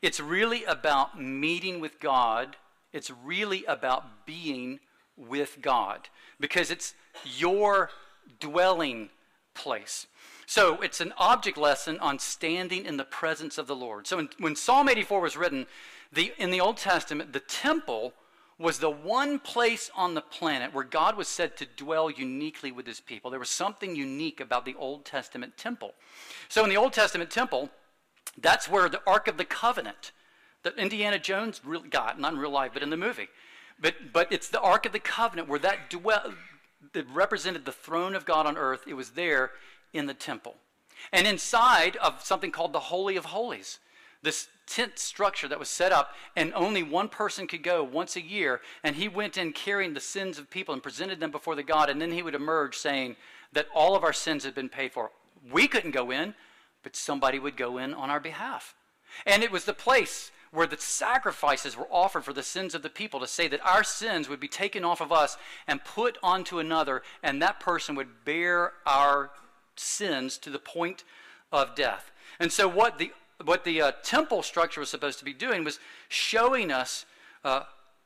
It's 0.00 0.20
really 0.20 0.64
about 0.64 1.20
meeting 1.20 1.80
with 1.80 2.00
God. 2.00 2.56
It's 2.92 3.10
really 3.10 3.64
about 3.66 4.26
being 4.26 4.80
with 5.18 5.58
God 5.60 6.08
because 6.40 6.70
it's 6.70 6.94
your 7.24 7.90
dwelling 8.40 9.10
place. 9.54 10.06
So 10.46 10.80
it's 10.80 11.00
an 11.00 11.12
object 11.18 11.58
lesson 11.58 11.98
on 12.00 12.18
standing 12.18 12.86
in 12.86 12.96
the 12.96 13.04
presence 13.04 13.58
of 13.58 13.66
the 13.66 13.76
Lord. 13.76 14.06
So 14.06 14.18
in, 14.18 14.28
when 14.38 14.56
Psalm 14.56 14.88
84 14.88 15.20
was 15.20 15.36
written, 15.36 15.66
the, 16.12 16.32
in 16.38 16.50
the 16.50 16.60
Old 16.60 16.78
Testament, 16.78 17.32
the 17.32 17.40
temple 17.40 18.14
was 18.58 18.78
the 18.78 18.90
one 18.90 19.38
place 19.38 19.90
on 19.94 20.14
the 20.14 20.20
planet 20.20 20.74
where 20.74 20.84
God 20.84 21.16
was 21.16 21.28
said 21.28 21.56
to 21.58 21.66
dwell 21.76 22.10
uniquely 22.10 22.72
with 22.72 22.86
his 22.86 22.98
people. 22.98 23.30
There 23.30 23.38
was 23.38 23.50
something 23.50 23.94
unique 23.94 24.40
about 24.40 24.64
the 24.64 24.74
Old 24.76 25.04
Testament 25.04 25.56
temple. 25.56 25.94
So 26.48 26.64
in 26.64 26.70
the 26.70 26.76
Old 26.76 26.92
Testament 26.92 27.30
temple, 27.30 27.70
that's 28.36 28.68
where 28.68 28.88
the 28.88 29.02
Ark 29.06 29.28
of 29.28 29.36
the 29.36 29.44
Covenant 29.44 30.12
that 30.62 30.76
Indiana 30.76 31.18
Jones 31.18 31.60
got, 31.90 32.18
not 32.18 32.32
in 32.32 32.38
real 32.38 32.50
life, 32.50 32.72
but 32.74 32.82
in 32.82 32.90
the 32.90 32.96
movie. 32.96 33.28
But, 33.80 34.12
but 34.12 34.32
it's 34.32 34.48
the 34.48 34.60
Ark 34.60 34.86
of 34.86 34.92
the 34.92 34.98
Covenant 34.98 35.48
where 35.48 35.58
that 35.60 35.90
dwell, 35.90 36.34
that 36.92 37.08
represented 37.10 37.64
the 37.64 37.72
throne 37.72 38.14
of 38.14 38.24
God 38.24 38.46
on 38.46 38.56
earth. 38.56 38.84
It 38.86 38.94
was 38.94 39.10
there 39.10 39.52
in 39.92 40.06
the 40.06 40.14
temple. 40.14 40.56
And 41.12 41.26
inside 41.26 41.96
of 41.96 42.24
something 42.24 42.50
called 42.50 42.72
the 42.72 42.80
Holy 42.80 43.16
of 43.16 43.26
Holies, 43.26 43.78
this 44.22 44.48
tent 44.66 44.98
structure 44.98 45.48
that 45.48 45.60
was 45.60 45.68
set 45.68 45.92
up, 45.92 46.12
and 46.36 46.52
only 46.54 46.82
one 46.82 47.08
person 47.08 47.46
could 47.46 47.62
go 47.62 47.84
once 47.84 48.16
a 48.16 48.22
year. 48.22 48.60
And 48.82 48.96
he 48.96 49.08
went 49.08 49.38
in 49.38 49.52
carrying 49.52 49.94
the 49.94 50.00
sins 50.00 50.38
of 50.38 50.50
people 50.50 50.74
and 50.74 50.82
presented 50.82 51.20
them 51.20 51.30
before 51.30 51.54
the 51.54 51.62
God. 51.62 51.88
And 51.88 52.00
then 52.00 52.12
he 52.12 52.22
would 52.22 52.34
emerge 52.34 52.76
saying 52.76 53.16
that 53.52 53.68
all 53.74 53.94
of 53.94 54.02
our 54.02 54.12
sins 54.12 54.44
had 54.44 54.54
been 54.54 54.68
paid 54.68 54.92
for. 54.92 55.10
We 55.50 55.68
couldn't 55.68 55.92
go 55.92 56.10
in, 56.10 56.34
but 56.82 56.96
somebody 56.96 57.38
would 57.38 57.56
go 57.56 57.78
in 57.78 57.94
on 57.94 58.10
our 58.10 58.20
behalf. 58.20 58.74
And 59.24 59.42
it 59.42 59.52
was 59.52 59.64
the 59.64 59.72
place 59.72 60.30
where 60.52 60.66
the 60.66 60.78
sacrifices 60.78 61.76
were 61.76 61.88
offered 61.90 62.24
for 62.24 62.32
the 62.32 62.42
sins 62.42 62.74
of 62.74 62.82
the 62.82 62.90
people 62.90 63.20
to 63.20 63.26
say 63.26 63.48
that 63.48 63.64
our 63.64 63.84
sins 63.84 64.28
would 64.28 64.40
be 64.40 64.48
taken 64.48 64.84
off 64.84 65.00
of 65.00 65.12
us 65.12 65.36
and 65.66 65.84
put 65.84 66.18
onto 66.22 66.58
another, 66.58 67.02
and 67.22 67.40
that 67.40 67.60
person 67.60 67.94
would 67.94 68.24
bear 68.24 68.72
our 68.86 69.30
sins 69.76 70.38
to 70.38 70.50
the 70.50 70.58
point 70.58 71.04
of 71.52 71.74
death. 71.74 72.10
And 72.40 72.52
so, 72.52 72.68
what 72.68 72.98
the 72.98 73.12
what 73.44 73.64
the 73.64 73.80
uh, 73.80 73.92
temple 74.02 74.42
structure 74.42 74.80
was 74.80 74.88
supposed 74.88 75.18
to 75.20 75.24
be 75.24 75.32
doing 75.32 75.62
was 75.62 75.78
showing 76.08 76.72
us 76.72 77.06
uh, 77.44 77.62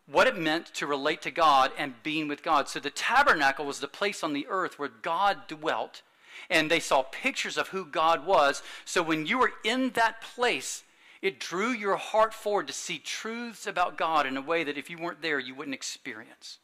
what 0.07 0.27
it 0.27 0.37
meant 0.37 0.67
to 0.75 0.87
relate 0.87 1.23
to 1.23 1.31
God 1.31 1.73
and 1.79 2.03
being 2.03 2.29
with 2.29 2.43
God. 2.43 2.69
So 2.69 2.81
the 2.81 2.91
tabernacle 2.91 3.65
was 3.65 3.81
the 3.81 3.89
place 3.89 4.23
on 4.23 4.33
the 4.33 4.47
earth 4.49 4.79
where 4.79 4.91
God 4.91 5.49
dwelt, 5.49 6.03
and 6.51 6.71
they 6.71 6.81
saw 6.81 7.03
pictures 7.03 7.57
of 7.57 7.69
who 7.69 7.85
God 7.85 8.27
was. 8.27 8.63
So 8.85 9.03
when 9.03 9.27
you 9.27 9.39
were 9.39 9.53
in 9.65 9.91
that 9.91 10.21
place, 10.21 10.83
it 11.23 11.39
drew 11.39 11.71
your 11.71 11.97
heart 11.97 12.35
forward 12.35 12.67
to 12.67 12.73
see 12.73 12.99
truths 12.99 13.67
about 13.67 13.97
God 13.97 14.27
in 14.27 14.37
a 14.37 14.43
way 14.43 14.65
that 14.65 14.77
if 14.77 14.91
you 14.91 14.99
weren't 14.99 15.23
there, 15.23 15.39
you 15.39 15.55
wouldn't 15.55 15.75
experience. 15.75 16.59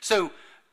So 0.00 0.30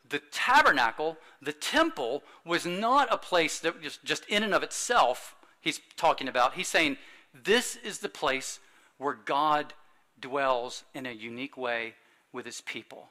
the 0.08 0.22
tabernacle, 0.32 1.18
the 1.42 1.52
temple, 1.52 2.24
was 2.46 2.66
not 2.66 3.12
a 3.12 3.18
place 3.18 3.60
that 3.60 3.82
was 3.82 3.98
just 4.04 4.26
in 4.28 4.44
and 4.44 4.54
of 4.54 4.62
itself, 4.62 5.36
he's 5.60 5.82
talking 5.98 6.28
about. 6.28 6.54
He's 6.54 6.68
saying, 6.68 6.98
this 7.34 7.78
is 7.78 8.00
the 8.00 8.10
place 8.10 8.60
where 8.98 9.14
God 9.14 9.74
dwells 10.20 10.84
in 10.94 11.06
a 11.06 11.12
unique 11.12 11.58
way 11.58 11.96
with 12.32 12.46
his 12.46 12.62
people. 12.62 13.10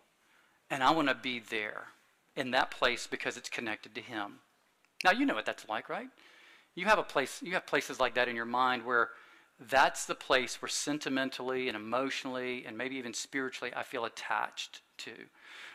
And 0.70 0.84
I 0.84 0.92
want 0.92 1.08
to 1.08 1.14
be 1.14 1.40
there 1.40 1.88
in 2.36 2.52
that 2.52 2.70
place 2.70 3.08
because 3.08 3.36
it's 3.36 3.48
connected 3.48 3.94
to 3.96 4.00
him. 4.00 4.36
Now 5.02 5.10
you 5.10 5.26
know 5.26 5.34
what 5.34 5.46
that's 5.46 5.68
like, 5.68 5.88
right? 5.88 6.08
You 6.76 6.86
have 6.86 6.98
a 6.98 7.02
place 7.02 7.40
you 7.42 7.52
have 7.54 7.66
places 7.66 7.98
like 7.98 8.14
that 8.14 8.28
in 8.28 8.36
your 8.36 8.44
mind 8.44 8.84
where 8.84 9.10
that's 9.68 10.06
the 10.06 10.14
place 10.14 10.62
where 10.62 10.68
sentimentally 10.68 11.68
and 11.68 11.76
emotionally 11.76 12.64
and 12.66 12.78
maybe 12.78 12.96
even 12.96 13.12
spiritually 13.12 13.72
I 13.76 13.82
feel 13.82 14.04
attached 14.04 14.80
to. 14.98 15.12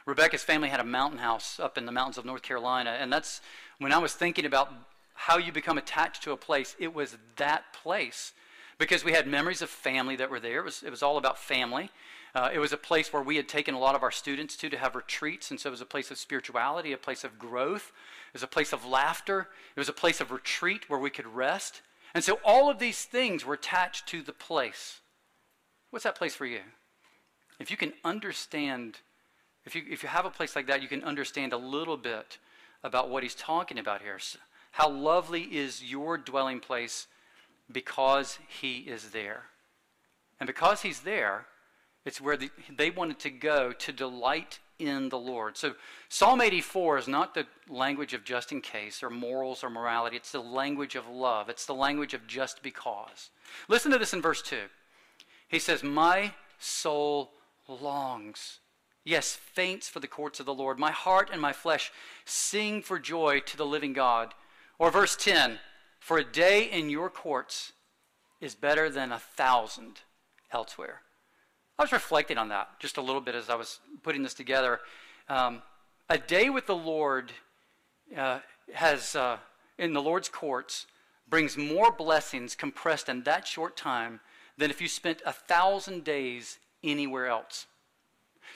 Rebecca's 0.06 0.44
family 0.44 0.70
had 0.70 0.80
a 0.80 0.86
mountain 0.86 1.20
house 1.20 1.60
up 1.60 1.77
in 1.77 1.86
the 1.86 1.92
mountains 1.92 2.18
of 2.18 2.25
North 2.25 2.42
Carolina, 2.42 2.98
and 3.00 3.12
that's 3.12 3.42
when 3.80 3.92
I 3.92 3.98
was 3.98 4.13
thinking 4.13 4.46
about 4.46 4.72
how 5.13 5.38
you 5.38 5.51
become 5.51 5.77
attached 5.77 6.24
to 6.24 6.32
a 6.32 6.38
place, 6.38 6.75
it 6.77 6.94
was 6.94 7.18
that 7.38 7.74
place. 7.74 8.34
Because 8.77 9.06
we 9.06 9.13
had 9.13 9.25
memories 9.25 9.62
of 9.62 9.70
family 9.70 10.18
that 10.18 10.30
were 10.30 10.39
there. 10.39 10.60
It 10.60 10.65
was, 10.65 10.84
it 10.84 10.89
was 10.89 11.01
all 11.01 11.18
about 11.18 11.39
family. 11.39 11.89
Uh, 12.36 12.50
it 12.54 12.60
was 12.60 12.74
a 12.74 12.77
place 12.77 13.13
where 13.13 13.24
we 13.24 13.38
had 13.38 13.48
taken 13.48 13.74
a 13.74 13.80
lot 13.80 13.96
of 13.96 14.04
our 14.04 14.12
students 14.12 14.58
to 14.58 14.70
to 14.70 14.77
have 14.77 14.94
retreats, 14.94 15.50
and 15.50 15.60
so 15.60 15.70
it 15.70 15.72
was 15.72 15.80
a 15.80 15.86
place 15.86 16.12
of 16.12 16.18
spirituality, 16.18 16.92
a 16.92 16.98
place 16.98 17.24
of 17.24 17.39
growth. 17.39 17.94
It 18.27 18.34
was 18.34 18.44
a 18.44 18.48
place 18.48 18.74
of 18.74 18.86
laughter. 18.86 19.48
It 19.74 19.80
was 19.80 19.88
a 19.88 19.94
place 19.94 20.20
of 20.20 20.32
retreat 20.32 20.89
where 20.89 21.00
we 21.00 21.10
could 21.10 21.27
rest. 21.27 21.82
And 22.15 22.24
so 22.24 22.39
all 22.45 22.69
of 22.72 22.79
these 22.79 23.03
things 23.03 23.45
were 23.45 23.55
attached 23.55 24.07
to 24.07 24.24
the 24.24 24.31
place. 24.31 25.01
What's 25.91 26.05
that 26.05 26.15
place 26.15 26.34
for 26.34 26.45
you? 26.45 26.62
If 27.60 27.69
you 27.69 27.75
can 27.75 27.91
understand, 28.05 29.00
if 29.65 29.75
you, 29.75 29.84
if 29.89 30.01
you 30.01 30.07
have 30.07 30.25
a 30.25 30.29
place 30.29 30.55
like 30.55 30.67
that, 30.67 30.81
you 30.81 30.88
can 30.88 31.03
understand 31.03 31.51
a 31.51 31.57
little 31.57 31.98
bit 31.98 32.39
about 32.86 33.10
what 33.10 33.22
he's 33.22 33.36
talking 33.36 33.77
about 33.77 34.01
here. 34.01 34.17
How 34.72 34.89
lovely 34.89 35.41
is 35.41 35.84
your 35.84 36.17
dwelling 36.17 36.62
place 36.62 37.07
because 37.69 38.39
he 38.48 38.77
is 38.79 39.10
there. 39.10 39.43
And 40.39 40.48
because 40.48 40.84
he's 40.84 41.01
there, 41.01 41.48
it's 42.05 42.22
where 42.22 42.38
the, 42.38 42.50
they 42.77 42.91
wanted 42.91 43.19
to 43.19 43.29
go 43.29 43.74
to 43.74 43.91
delight 43.91 44.60
in 44.79 45.10
the 45.10 45.17
Lord. 45.17 45.58
So 45.58 45.75
Psalm 46.10 46.41
84 46.41 46.98
is 46.98 47.08
not 47.08 47.34
the 47.34 47.46
language 47.70 48.13
of 48.13 48.24
just 48.24 48.51
in 48.51 48.62
case 48.62 49.01
or 49.01 49.10
morals 49.10 49.63
or 49.63 49.70
morality. 49.70 50.17
It's 50.17 50.32
the 50.32 50.41
language 50.41 50.96
of 50.96 51.08
love. 51.08 51.50
It's 51.50 51.65
the 51.65 51.74
language 51.74 52.13
of 52.13 52.27
just 52.27 52.62
because. 52.62 53.29
Listen 53.67 53.91
to 53.91 53.98
this 53.98 54.13
in 54.13 54.22
verse 54.22 54.41
2. 54.41 54.58
He 55.48 55.60
says, 55.60 55.84
My 55.84 56.34
soul 56.60 57.32
longs, 57.67 58.60
yes, 59.03 59.36
faints 59.36 59.88
for 59.88 60.00
the 60.00 60.08
courts 60.08 60.39
of 60.39 60.46
the 60.46 60.53
Lord. 60.53 60.79
My 60.79 60.91
heart 60.91 61.29
and 61.32 61.41
my 61.41 61.53
flesh 61.53 61.91
sing 62.25 62.82
for 62.82 63.00
joy 63.00 63.39
to 63.41 63.58
the 63.58 63.65
living 63.65 63.94
God. 63.94 64.34
Or 64.77 64.91
verse 64.91 65.15
10 65.15 65.60
For 66.00 66.17
a 66.17 66.24
day 66.24 66.63
in 66.63 66.89
your 66.89 67.10
courts 67.10 67.74
is 68.41 68.55
better 68.55 68.89
than 68.89 69.12
a 69.12 69.20
thousand 69.20 70.01
elsewhere. 70.51 71.01
I 71.77 71.84
was 71.84 71.91
reflecting 71.91 72.38
on 72.38 72.50
that 72.50 72.79
just 72.79 72.98
a 72.98 73.01
little 73.01 73.22
bit 73.22 73.36
as 73.36 73.50
I 73.50 73.55
was 73.55 73.79
putting 74.01 74.24
this 74.24 74.34
together. 74.34 74.79
Um, 75.27 75.62
a 76.10 76.17
day 76.17 76.50
with 76.50 76.67
the 76.67 76.75
Lord 76.75 77.34
uh, 78.15 78.39
has, 78.74 79.15
uh, 79.15 79.38
in 79.77 79.91
the 79.91 80.01
Lord's 80.01 80.29
courts, 80.29 80.88
brings 81.27 81.58
more 81.58 81.91
blessings 81.91 82.55
compressed 82.55 83.10
in 83.10 83.24
that 83.24 83.46
short 83.46 83.75
time 83.75 84.22
than 84.58 84.70
if 84.70 84.79
you 84.79 84.88
spent 84.88 85.22
a 85.25 85.34
thousand 85.34 86.05
days 86.05 86.60
anywhere 86.82 87.27
else. 87.27 87.65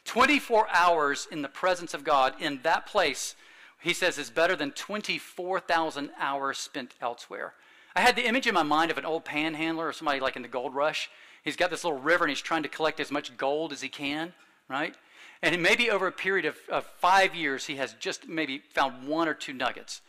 24 0.06 0.68
hours 0.72 1.28
in 1.30 1.42
the 1.42 1.50
presence 1.50 1.94
of 1.94 2.06
God 2.06 2.36
in 2.40 2.62
that 2.64 2.86
place 2.86 3.36
he 3.82 3.94
says 3.94 4.18
is 4.18 4.30
better 4.30 4.56
than 4.56 4.72
24,000 4.72 6.10
hours 6.20 6.58
spent 6.58 6.96
elsewhere. 7.02 7.54
I 7.96 8.02
had 8.02 8.16
the 8.16 8.28
image 8.28 8.48
in 8.48 8.54
my 8.54 8.64
mind 8.64 8.92
of 8.92 8.98
an 8.98 9.06
old 9.06 9.26
panhandler 9.26 9.88
or 9.88 9.94
somebody 9.94 10.20
like 10.20 10.36
in 10.36 10.42
the 10.42 10.48
gold 10.48 10.76
rush. 10.76 11.10
He's 11.44 11.56
got 11.56 11.70
this 11.70 11.84
little 11.84 12.00
river 12.00 12.26
and 12.26 12.30
he's 12.30 12.42
trying 12.42 12.64
to 12.64 12.70
collect 12.70 13.00
as 13.00 13.12
much 13.12 13.36
gold 13.38 13.72
as 13.72 13.82
he 13.82 13.90
can, 13.90 14.34
right? 14.68 14.96
And 15.42 15.62
maybe 15.62 15.90
over 15.90 16.08
a 16.08 16.12
period 16.12 16.46
of, 16.46 16.58
of 16.70 16.86
five 17.00 17.34
years, 17.34 17.66
he 17.66 17.78
has 17.78 17.94
just 17.94 18.28
maybe 18.28 18.62
found 18.74 19.08
one 19.08 19.28
or 19.28 19.34
two 19.34 19.54
nuggets. 19.54 20.02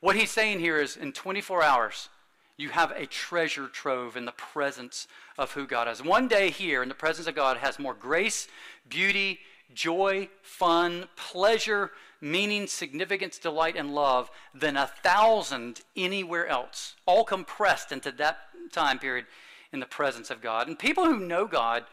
What 0.00 0.16
he's 0.16 0.30
saying 0.30 0.60
here 0.60 0.80
is 0.80 0.96
in 0.96 1.12
24 1.12 1.62
hours, 1.62 2.08
you 2.56 2.70
have 2.70 2.92
a 2.92 3.06
treasure 3.06 3.66
trove 3.66 4.16
in 4.16 4.24
the 4.24 4.32
presence 4.32 5.08
of 5.36 5.52
who 5.52 5.66
God 5.66 5.88
is. 5.88 6.02
One 6.02 6.28
day 6.28 6.50
here 6.50 6.82
in 6.82 6.88
the 6.88 6.94
presence 6.94 7.26
of 7.26 7.34
God 7.34 7.58
has 7.58 7.78
more 7.78 7.94
grace, 7.94 8.48
beauty, 8.88 9.40
joy, 9.74 10.28
fun, 10.42 11.08
pleasure, 11.16 11.90
meaning, 12.20 12.66
significance, 12.66 13.38
delight, 13.38 13.76
and 13.76 13.94
love 13.94 14.30
than 14.54 14.76
a 14.76 14.86
thousand 14.86 15.82
anywhere 15.96 16.46
else, 16.46 16.94
all 17.04 17.24
compressed 17.24 17.92
into 17.92 18.10
that 18.12 18.38
time 18.72 18.98
period 18.98 19.26
in 19.72 19.80
the 19.80 19.86
presence 19.86 20.30
of 20.30 20.40
God. 20.40 20.68
And 20.68 20.78
people 20.78 21.04
who 21.04 21.18
know 21.18 21.46
God 21.46 21.84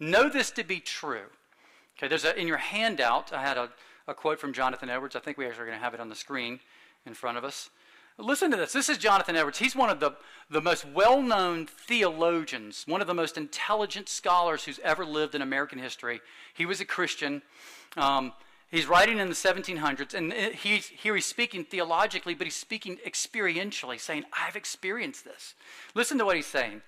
know 0.00 0.28
this 0.28 0.50
to 0.52 0.64
be 0.64 0.80
true. 0.80 1.26
Okay, 1.96 2.08
there's 2.08 2.24
a, 2.24 2.38
in 2.38 2.48
your 2.48 2.56
handout, 2.56 3.32
I 3.32 3.42
had 3.42 3.56
a, 3.56 3.70
a 4.08 4.14
quote 4.14 4.40
from 4.40 4.52
Jonathan 4.52 4.90
Edwards. 4.90 5.16
I 5.16 5.20
think 5.20 5.38
we 5.38 5.46
actually 5.46 5.62
are 5.62 5.66
going 5.66 5.78
to 5.78 5.84
have 5.84 5.94
it 5.94 6.00
on 6.00 6.08
the 6.08 6.14
screen 6.14 6.60
in 7.06 7.14
front 7.14 7.38
of 7.38 7.44
us. 7.44 7.70
Listen 8.18 8.50
to 8.50 8.56
this. 8.56 8.72
This 8.72 8.88
is 8.88 8.98
Jonathan 8.98 9.36
Edwards. 9.36 9.58
He's 9.58 9.74
one 9.74 9.88
of 9.88 9.98
the, 9.98 10.12
the 10.50 10.60
most 10.60 10.84
well 10.84 11.22
known 11.22 11.66
theologians, 11.66 12.84
one 12.86 13.00
of 13.00 13.06
the 13.06 13.14
most 13.14 13.38
intelligent 13.38 14.08
scholars 14.08 14.64
who's 14.64 14.78
ever 14.80 15.04
lived 15.04 15.34
in 15.34 15.42
American 15.42 15.78
history. 15.78 16.20
He 16.52 16.66
was 16.66 16.80
a 16.80 16.84
Christian. 16.84 17.42
Um, 17.96 18.32
he's 18.70 18.86
writing 18.86 19.18
in 19.18 19.28
the 19.28 19.34
1700s, 19.34 20.12
and 20.12 20.32
he's, 20.32 20.88
here 20.88 21.14
he's 21.14 21.24
speaking 21.24 21.64
theologically, 21.64 22.34
but 22.34 22.46
he's 22.46 22.56
speaking 22.56 22.98
experientially, 23.06 23.98
saying, 23.98 24.24
I've 24.38 24.56
experienced 24.56 25.24
this. 25.24 25.54
Listen 25.94 26.18
to 26.18 26.24
what 26.26 26.36
he's 26.36 26.46
saying 26.46 26.82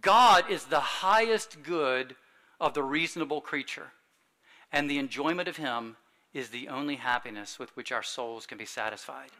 God 0.00 0.50
is 0.50 0.64
the 0.64 0.80
highest 0.80 1.62
good 1.62 2.16
of 2.60 2.74
the 2.74 2.82
reasonable 2.82 3.40
creature, 3.40 3.92
and 4.72 4.88
the 4.88 4.98
enjoyment 4.98 5.48
of 5.48 5.56
Him 5.56 5.96
is 6.32 6.50
the 6.50 6.68
only 6.68 6.96
happiness 6.96 7.58
with 7.58 7.74
which 7.76 7.92
our 7.92 8.02
souls 8.02 8.46
can 8.46 8.58
be 8.58 8.66
satisfied 8.66 9.30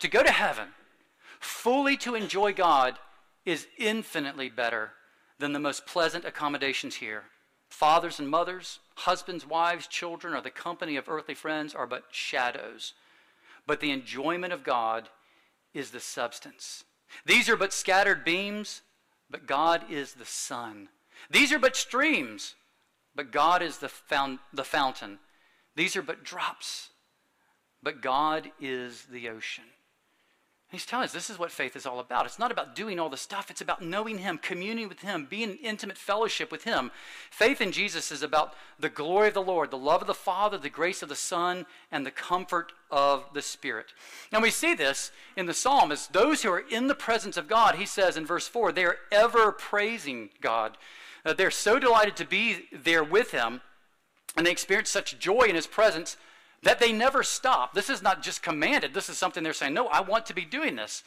to 0.00 0.08
go 0.08 0.22
to 0.22 0.30
heaven, 0.30 0.68
fully 1.38 1.96
to 1.98 2.14
enjoy 2.14 2.52
God, 2.52 2.98
is 3.44 3.68
infinitely 3.78 4.48
better 4.48 4.92
than 5.38 5.52
the 5.52 5.60
most 5.60 5.86
pleasant 5.86 6.24
accommodations 6.24 6.96
here. 6.96 7.24
Fathers 7.68 8.18
and 8.18 8.28
mothers, 8.28 8.80
husbands, 8.96 9.46
wives, 9.46 9.86
children, 9.86 10.34
or 10.34 10.40
the 10.40 10.50
company 10.50 10.96
of 10.96 11.08
earthly 11.08 11.34
friends 11.34 11.74
are 11.74 11.86
but 11.86 12.04
shadows. 12.10 12.94
But 13.66 13.80
the 13.80 13.92
enjoyment 13.92 14.52
of 14.52 14.64
God 14.64 15.08
is 15.72 15.90
the 15.90 16.00
substance. 16.00 16.84
These 17.24 17.48
are 17.48 17.56
but 17.56 17.72
scattered 17.72 18.24
beams, 18.24 18.82
but 19.30 19.46
God 19.46 19.84
is 19.90 20.14
the 20.14 20.24
sun. 20.24 20.88
These 21.30 21.52
are 21.52 21.58
but 21.58 21.76
streams, 21.76 22.54
but 23.14 23.30
God 23.30 23.62
is 23.62 23.78
the, 23.78 23.88
found, 23.88 24.38
the 24.52 24.64
fountain. 24.64 25.18
These 25.76 25.96
are 25.96 26.02
but 26.02 26.24
drops, 26.24 26.90
but 27.82 28.02
God 28.02 28.50
is 28.60 29.06
the 29.10 29.28
ocean. 29.28 29.64
He's 30.70 30.86
telling 30.86 31.04
us 31.04 31.12
this 31.12 31.30
is 31.30 31.38
what 31.38 31.50
faith 31.50 31.74
is 31.74 31.84
all 31.84 31.98
about. 31.98 32.26
It's 32.26 32.38
not 32.38 32.52
about 32.52 32.76
doing 32.76 33.00
all 33.00 33.08
the 33.08 33.16
stuff, 33.16 33.50
it's 33.50 33.60
about 33.60 33.82
knowing 33.82 34.18
Him, 34.18 34.38
communing 34.38 34.88
with 34.88 35.00
Him, 35.00 35.26
being 35.28 35.50
in 35.50 35.56
intimate 35.56 35.98
fellowship 35.98 36.52
with 36.52 36.62
Him. 36.62 36.92
Faith 37.30 37.60
in 37.60 37.72
Jesus 37.72 38.12
is 38.12 38.22
about 38.22 38.54
the 38.78 38.88
glory 38.88 39.28
of 39.28 39.34
the 39.34 39.42
Lord, 39.42 39.72
the 39.72 39.76
love 39.76 40.00
of 40.00 40.06
the 40.06 40.14
Father, 40.14 40.56
the 40.58 40.70
grace 40.70 41.02
of 41.02 41.08
the 41.08 41.16
Son, 41.16 41.66
and 41.90 42.06
the 42.06 42.12
comfort 42.12 42.72
of 42.88 43.24
the 43.34 43.42
Spirit. 43.42 43.86
And 44.30 44.42
we 44.42 44.50
see 44.50 44.74
this 44.74 45.10
in 45.36 45.46
the 45.46 45.54
psalm 45.54 45.90
as 45.90 46.06
those 46.06 46.42
who 46.42 46.52
are 46.52 46.64
in 46.70 46.86
the 46.86 46.94
presence 46.94 47.36
of 47.36 47.48
God, 47.48 47.74
he 47.74 47.86
says 47.86 48.16
in 48.16 48.24
verse 48.24 48.46
4, 48.46 48.70
they 48.70 48.84
are 48.84 48.98
ever 49.10 49.50
praising 49.50 50.30
God. 50.40 50.78
Uh, 51.24 51.32
they're 51.32 51.50
so 51.50 51.80
delighted 51.80 52.14
to 52.16 52.24
be 52.24 52.68
there 52.72 53.04
with 53.04 53.32
Him, 53.32 53.60
and 54.36 54.46
they 54.46 54.52
experience 54.52 54.88
such 54.88 55.18
joy 55.18 55.42
in 55.42 55.56
His 55.56 55.66
presence 55.66 56.16
that 56.62 56.78
they 56.78 56.92
never 56.92 57.22
stop. 57.22 57.74
This 57.74 57.90
is 57.90 58.02
not 58.02 58.22
just 58.22 58.42
commanded, 58.42 58.94
this 58.94 59.08
is 59.08 59.18
something 59.18 59.42
they're 59.42 59.52
saying, 59.52 59.74
no, 59.74 59.88
I 59.88 60.00
want 60.00 60.26
to 60.26 60.34
be 60.34 60.44
doing 60.44 60.76
this. 60.76 61.02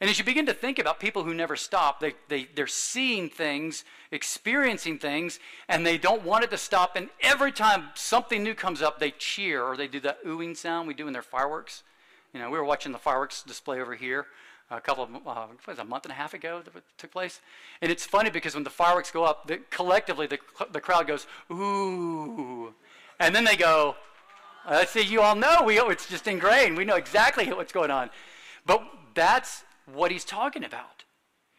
And 0.00 0.10
as 0.10 0.18
you 0.18 0.24
begin 0.24 0.46
to 0.46 0.52
think 0.52 0.78
about 0.78 0.98
people 0.98 1.22
who 1.22 1.32
never 1.32 1.54
stop, 1.54 2.00
they, 2.00 2.14
they, 2.28 2.48
they're 2.54 2.66
seeing 2.66 3.28
things, 3.28 3.84
experiencing 4.10 4.98
things, 4.98 5.38
and 5.68 5.86
they 5.86 5.98
don't 5.98 6.24
want 6.24 6.44
it 6.44 6.50
to 6.50 6.58
stop. 6.58 6.96
And 6.96 7.08
every 7.20 7.52
time 7.52 7.90
something 7.94 8.42
new 8.42 8.54
comes 8.54 8.82
up, 8.82 8.98
they 8.98 9.12
cheer 9.12 9.62
or 9.62 9.76
they 9.76 9.86
do 9.86 10.00
that 10.00 10.24
oohing 10.24 10.56
sound 10.56 10.88
we 10.88 10.94
do 10.94 11.06
in 11.06 11.12
their 11.12 11.22
fireworks. 11.22 11.84
You 12.32 12.40
know, 12.40 12.50
we 12.50 12.58
were 12.58 12.64
watching 12.64 12.90
the 12.90 12.98
fireworks 12.98 13.44
display 13.44 13.80
over 13.80 13.94
here 13.94 14.26
a 14.70 14.80
couple 14.80 15.04
of, 15.04 15.10
uh, 15.26 15.46
was 15.66 15.78
a 15.78 15.84
month 15.84 16.04
and 16.04 16.12
a 16.12 16.16
half 16.16 16.34
ago 16.34 16.62
that 16.64 16.82
took 16.98 17.10
place. 17.10 17.40
And 17.80 17.90
it's 17.90 18.04
funny 18.04 18.30
because 18.30 18.54
when 18.54 18.64
the 18.64 18.70
fireworks 18.70 19.10
go 19.10 19.24
up, 19.24 19.46
the, 19.46 19.58
collectively 19.70 20.26
the, 20.26 20.38
the 20.72 20.80
crowd 20.80 21.06
goes, 21.06 21.26
ooh. 21.50 22.74
And 23.20 23.34
then 23.34 23.44
they 23.44 23.56
go, 23.56 23.96
I 24.66 24.84
see 24.86 25.02
you 25.02 25.20
all 25.20 25.34
know. 25.34 25.62
We, 25.64 25.78
it's 25.78 26.08
just 26.08 26.26
ingrained. 26.26 26.76
We 26.76 26.84
know 26.84 26.96
exactly 26.96 27.46
what's 27.52 27.72
going 27.72 27.90
on. 27.90 28.10
But 28.64 28.82
that's 29.14 29.64
what 29.92 30.10
he's 30.10 30.24
talking 30.24 30.64
about. 30.64 31.04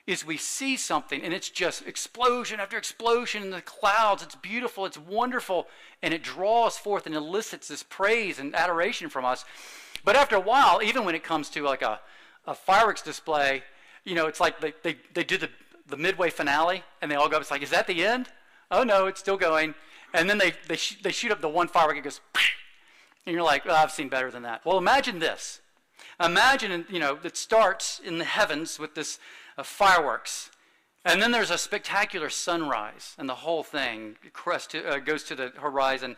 Is 0.07 0.25
we 0.25 0.38
see 0.38 0.77
something 0.77 1.24
and 1.24 1.33
it's 1.33 1.50
just 1.50 1.88
explosion 1.88 2.59
after 2.59 2.77
explosion 2.77 3.43
in 3.43 3.50
the 3.50 3.62
clouds. 3.62 4.21
It's 4.21 4.35
beautiful, 4.35 4.85
it's 4.85 5.00
wonderful, 5.00 5.67
and 6.03 6.13
it 6.13 6.21
draws 6.24 6.77
forth 6.77 7.07
and 7.07 7.15
elicits 7.15 7.67
this 7.67 7.81
praise 7.81 8.38
and 8.38 8.55
adoration 8.55 9.09
from 9.09 9.25
us. 9.25 9.45
But 10.03 10.15
after 10.15 10.35
a 10.35 10.39
while, 10.39 10.81
even 10.83 11.05
when 11.05 11.15
it 11.15 11.24
comes 11.24 11.50
to 11.51 11.63
like 11.63 11.81
a, 11.81 12.00
a 12.45 12.53
fireworks 12.53 13.01
display, 13.01 13.63
you 14.03 14.13
know, 14.13 14.27
it's 14.27 14.39
like 14.39 14.62
they, 14.62 14.74
they, 14.83 14.97
they 15.15 15.24
do 15.24 15.38
the, 15.38 15.50
the 15.88 15.97
midway 15.97 16.29
finale 16.29 16.83
and 17.01 17.09
they 17.09 17.15
all 17.15 17.27
go, 17.27 17.39
it's 17.39 17.50
like, 17.50 17.63
is 17.63 17.71
that 17.71 17.88
the 17.88 18.05
end? 18.05 18.29
Oh 18.69 18.83
no, 18.83 19.07
it's 19.07 19.19
still 19.19 19.38
going. 19.38 19.74
And 20.13 20.29
then 20.29 20.38
they, 20.38 20.53
they, 20.67 20.75
sh- 20.75 21.01
they 21.03 21.12
shoot 21.12 21.31
up 21.31 21.41
the 21.41 21.50
one 21.50 21.67
firework, 21.67 21.97
it 21.97 22.03
goes, 22.03 22.21
and 23.25 23.34
you're 23.34 23.44
like, 23.44 23.67
I've 23.67 23.91
seen 23.91 24.10
better 24.10 24.32
than 24.32 24.44
that. 24.44 24.65
Well, 24.65 24.77
imagine 24.77 25.20
this. 25.20 25.62
Imagine, 26.20 26.86
you 26.89 27.00
know, 27.00 27.17
it 27.24 27.36
starts 27.36 28.00
in 28.03 28.17
the 28.17 28.25
heavens 28.25 28.79
with 28.79 28.96
this 28.96 29.20
uh, 29.58 29.63
fireworks. 29.63 30.51
And 31.03 31.22
then 31.22 31.32
there's 31.32 31.51
a 31.51 31.58
spectacular 31.58 32.29
sunrise, 32.29 33.15
and 33.20 33.29
the 33.29 33.36
whole 33.36 33.63
thing 33.63 34.15
crest 34.34 34.72
to, 34.72 34.88
uh, 34.88 34.98
goes 34.98 35.24
to 35.25 35.36
the 35.36 35.51
horizon. 35.58 36.15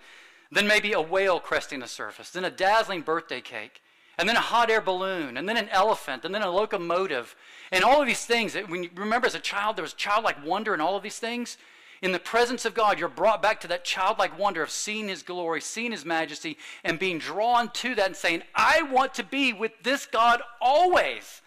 Then 0.51 0.67
maybe 0.67 0.93
a 0.93 1.01
whale 1.01 1.39
cresting 1.39 1.79
the 1.79 1.87
surface. 1.87 2.29
Then 2.29 2.45
a 2.45 2.49
dazzling 2.49 3.01
birthday 3.01 3.41
cake. 3.41 3.81
And 4.17 4.27
then 4.27 4.37
a 4.37 4.41
hot 4.41 4.69
air 4.71 4.81
balloon. 4.81 5.35
And 5.37 5.47
then 5.47 5.57
an 5.57 5.69
elephant. 5.69 6.23
And 6.23 6.33
then 6.33 6.41
a 6.41 6.49
locomotive. 6.49 7.35
And 7.71 7.83
all 7.83 8.01
of 8.01 8.07
these 8.07 8.25
things. 8.25 8.55
When 8.55 8.83
you 8.83 8.89
remember 8.95 9.27
as 9.27 9.35
a 9.35 9.39
child, 9.39 9.75
there 9.75 9.83
was 9.83 9.93
childlike 9.93 10.43
wonder 10.45 10.73
in 10.73 10.79
all 10.79 10.95
of 10.95 11.03
these 11.03 11.19
things. 11.19 11.57
In 12.01 12.11
the 12.11 12.19
presence 12.19 12.65
of 12.65 12.73
God, 12.73 12.99
you're 12.99 13.09
brought 13.09 13.41
back 13.41 13.59
to 13.61 13.67
that 13.69 13.83
childlike 13.83 14.37
wonder 14.37 14.61
of 14.61 14.69
seeing 14.69 15.07
His 15.07 15.23
glory, 15.23 15.61
seeing 15.61 15.91
His 15.91 16.05
majesty, 16.05 16.57
and 16.83 16.99
being 16.99 17.17
drawn 17.17 17.69
to 17.71 17.95
that 17.95 18.05
and 18.05 18.15
saying, 18.15 18.43
I 18.53 18.83
want 18.83 19.13
to 19.15 19.23
be 19.23 19.53
with 19.53 19.71
this 19.83 20.05
God 20.05 20.41
always 20.61 21.41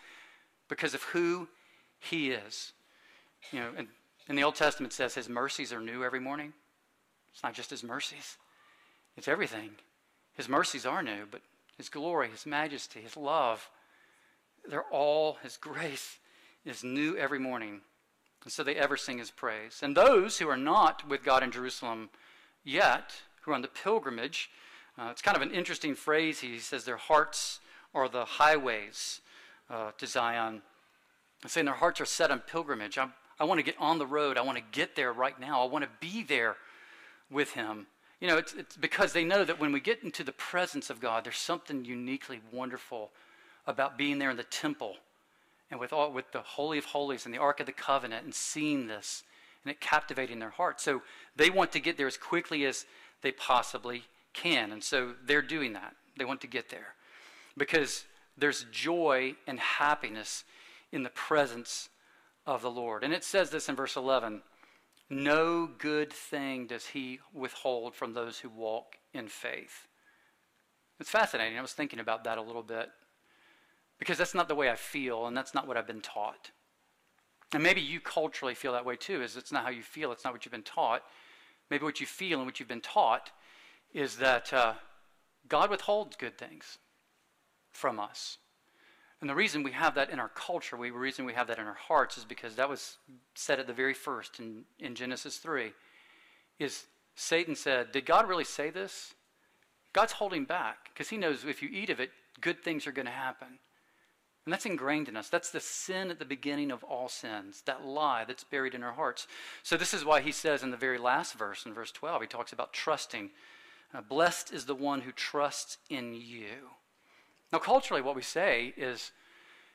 because 0.69 0.95
of 0.95 1.02
who 1.04 1.49
He 1.99 2.30
is. 2.30 2.73
You 3.52 3.61
know, 3.61 3.71
and 3.76 3.88
in 4.28 4.37
the 4.37 4.45
Old 4.45 4.57
Testament 4.57 4.92
says 4.92 5.14
His 5.14 5.28
mercies 5.28 5.73
are 5.73 5.80
new 5.80 6.04
every 6.04 6.21
morning. 6.21 6.52
It's 7.33 7.42
not 7.42 7.54
just 7.54 7.71
His 7.71 7.85
mercies, 7.85 8.37
it's 9.16 9.28
everything. 9.28 9.71
His 10.35 10.49
mercies 10.49 10.87
are 10.87 11.02
new, 11.02 11.26
but 11.30 11.42
His 11.76 11.88
glory, 11.88 12.28
His 12.28 12.47
majesty, 12.47 13.00
His 13.00 13.16
love, 13.16 13.71
they're 14.69 14.83
all 14.90 15.38
His 15.42 15.57
grace 15.57 16.19
is 16.64 16.85
new 16.85 17.16
every 17.16 17.38
morning. 17.38 17.80
And 18.44 18.52
so 18.52 18.62
they 18.62 18.76
ever 18.76 18.97
sing 18.97 19.18
his 19.18 19.30
praise. 19.30 19.80
And 19.82 19.97
those 19.97 20.38
who 20.38 20.49
are 20.49 20.56
not 20.56 21.06
with 21.09 21.23
God 21.23 21.42
in 21.42 21.50
Jerusalem 21.50 22.09
yet, 22.64 23.22
who 23.42 23.50
are 23.50 23.55
on 23.55 23.62
the 23.62 23.68
pilgrimage, 23.68 24.50
uh, 24.98 25.09
it's 25.11 25.22
kind 25.22 25.37
of 25.37 25.42
an 25.42 25.53
interesting 25.53 25.94
phrase. 25.94 26.40
He 26.40 26.59
says 26.59 26.85
their 26.85 26.96
hearts 26.96 27.61
are 27.94 28.09
the 28.09 28.24
highways 28.24 29.20
uh, 29.68 29.90
to 29.98 30.07
Zion. 30.07 30.62
And 31.42 31.50
saying 31.50 31.66
their 31.66 31.74
hearts 31.74 32.00
are 32.00 32.07
set 32.07 32.31
on 32.31 32.40
pilgrimage. 32.40 32.98
I, 32.98 33.09
I 33.38 33.44
want 33.44 33.59
to 33.59 33.64
get 33.64 33.76
on 33.79 33.98
the 33.98 34.07
road. 34.07 34.37
I 34.37 34.42
want 34.42 34.59
to 34.59 34.64
get 34.72 34.96
there 34.96 35.12
right 35.12 35.38
now. 35.38 35.62
I 35.62 35.66
want 35.66 35.85
to 35.85 35.90
be 36.00 36.22
there 36.22 36.57
with 37.31 37.53
him. 37.53 37.87
You 38.20 38.29
know, 38.29 38.37
it's, 38.37 38.53
it's 38.53 38.76
because 38.76 39.12
they 39.12 39.24
know 39.24 39.44
that 39.44 39.59
when 39.59 39.72
we 39.72 39.81
get 39.81 40.03
into 40.03 40.22
the 40.22 40.33
presence 40.33 40.90
of 40.90 41.00
God, 41.00 41.24
there's 41.24 41.38
something 41.38 41.85
uniquely 41.85 42.40
wonderful 42.53 43.11
about 43.66 43.96
being 43.96 44.18
there 44.18 44.31
in 44.31 44.37
the 44.37 44.44
temple 44.44 44.96
and 45.70 45.78
with 45.78 45.92
all 45.92 46.12
with 46.12 46.33
the 46.33 46.40
holy 46.40 46.78
of 46.78 46.87
holies 46.87 47.24
and 47.24 47.35
the 47.35 47.38
ark 47.38 47.61
of 47.61 47.66
the 47.66 47.72
covenant 47.72 48.24
and 48.24 48.35
seeing 48.35 48.87
this 48.87 49.22
and 49.64 49.70
it 49.70 49.80
captivating 49.80 50.38
their 50.38 50.50
heart. 50.50 50.80
So 50.80 51.02
they 51.37 51.50
want 51.50 51.72
to 51.72 51.80
get 51.80 51.96
there 51.96 52.06
as 52.06 52.16
quickly 52.16 52.64
as 52.64 52.87
they 53.22 53.33
possibly 53.33 54.04
can. 54.33 54.72
And 54.72 54.83
so 54.83 55.14
they're 55.24 55.42
doing 55.42 55.74
that. 55.74 55.94
They 56.18 56.24
want 56.24 56.40
to 56.42 56.46
get 56.46 56.70
there 56.70 56.94
because 57.56 58.04
there's 58.37 58.64
joy 58.72 59.35
and 59.46 59.61
happiness 59.61 60.44
in 60.92 61.02
the 61.02 61.11
presence 61.11 61.88
of 62.46 62.62
the 62.62 62.70
lord. 62.70 63.04
And 63.04 63.12
it 63.12 63.24
says 63.24 63.50
this 63.50 63.68
in 63.68 63.76
verse 63.76 63.96
11 63.96 64.42
no 65.12 65.66
good 65.66 66.12
thing 66.12 66.68
does 66.68 66.87
he 66.87 67.18
withhold 67.35 67.96
from 67.96 68.14
those 68.14 68.38
who 68.38 68.48
walk 68.48 68.96
in 69.12 69.26
faith. 69.26 69.88
It's 71.00 71.11
fascinating. 71.11 71.59
I 71.59 71.62
was 71.62 71.72
thinking 71.72 71.98
about 71.98 72.22
that 72.24 72.38
a 72.38 72.42
little 72.42 72.62
bit 72.62 72.90
because 74.00 74.18
that's 74.18 74.34
not 74.34 74.48
the 74.48 74.54
way 74.56 74.68
I 74.68 74.76
feel 74.76 75.26
and 75.26 75.36
that's 75.36 75.54
not 75.54 75.68
what 75.68 75.76
I've 75.76 75.86
been 75.86 76.00
taught. 76.00 76.50
And 77.52 77.62
maybe 77.62 77.80
you 77.80 78.00
culturally 78.00 78.54
feel 78.54 78.72
that 78.72 78.84
way 78.84 78.96
too, 78.96 79.22
is 79.22 79.36
it's 79.36 79.52
not 79.52 79.62
how 79.62 79.70
you 79.70 79.82
feel, 79.82 80.10
it's 80.10 80.24
not 80.24 80.32
what 80.32 80.44
you've 80.44 80.52
been 80.52 80.62
taught. 80.62 81.02
Maybe 81.70 81.84
what 81.84 82.00
you 82.00 82.06
feel 82.06 82.38
and 82.38 82.46
what 82.46 82.58
you've 82.58 82.68
been 82.68 82.80
taught 82.80 83.30
is 83.92 84.16
that 84.16 84.52
uh, 84.52 84.74
God 85.48 85.70
withholds 85.70 86.16
good 86.16 86.38
things 86.38 86.78
from 87.72 88.00
us. 88.00 88.38
And 89.20 89.28
the 89.28 89.34
reason 89.34 89.62
we 89.62 89.72
have 89.72 89.94
that 89.96 90.10
in 90.10 90.18
our 90.18 90.30
culture, 90.30 90.78
the 90.80 90.90
reason 90.90 91.26
we 91.26 91.34
have 91.34 91.48
that 91.48 91.58
in 91.58 91.66
our 91.66 91.74
hearts 91.74 92.16
is 92.16 92.24
because 92.24 92.56
that 92.56 92.70
was 92.70 92.96
said 93.34 93.60
at 93.60 93.66
the 93.66 93.72
very 93.72 93.92
first 93.92 94.40
in, 94.40 94.64
in 94.78 94.94
Genesis 94.94 95.36
3, 95.36 95.72
is 96.58 96.86
Satan 97.16 97.54
said, 97.54 97.92
did 97.92 98.06
God 98.06 98.28
really 98.28 98.44
say 98.44 98.70
this? 98.70 99.12
God's 99.92 100.12
holding 100.12 100.46
back 100.46 100.88
because 100.92 101.10
he 101.10 101.18
knows 101.18 101.44
if 101.44 101.62
you 101.62 101.68
eat 101.70 101.90
of 101.90 102.00
it, 102.00 102.10
good 102.40 102.62
things 102.62 102.86
are 102.86 102.92
going 102.92 103.06
to 103.06 103.12
happen. 103.12 103.58
And 104.50 104.52
that's 104.52 104.66
ingrained 104.66 105.08
in 105.08 105.16
us. 105.16 105.28
That's 105.28 105.52
the 105.52 105.60
sin 105.60 106.10
at 106.10 106.18
the 106.18 106.24
beginning 106.24 106.72
of 106.72 106.82
all 106.82 107.08
sins, 107.08 107.62
that 107.66 107.84
lie 107.84 108.24
that's 108.24 108.42
buried 108.42 108.74
in 108.74 108.82
our 108.82 108.94
hearts. 108.94 109.28
So, 109.62 109.76
this 109.76 109.94
is 109.94 110.04
why 110.04 110.22
he 110.22 110.32
says 110.32 110.64
in 110.64 110.72
the 110.72 110.76
very 110.76 110.98
last 110.98 111.34
verse, 111.34 111.64
in 111.64 111.72
verse 111.72 111.92
12, 111.92 112.22
he 112.22 112.26
talks 112.26 112.52
about 112.52 112.72
trusting. 112.72 113.30
Uh, 113.94 114.00
Blessed 114.00 114.52
is 114.52 114.64
the 114.64 114.74
one 114.74 115.02
who 115.02 115.12
trusts 115.12 115.78
in 115.88 116.14
you. 116.14 116.72
Now, 117.52 117.60
culturally, 117.60 118.02
what 118.02 118.16
we 118.16 118.22
say 118.22 118.74
is, 118.76 119.12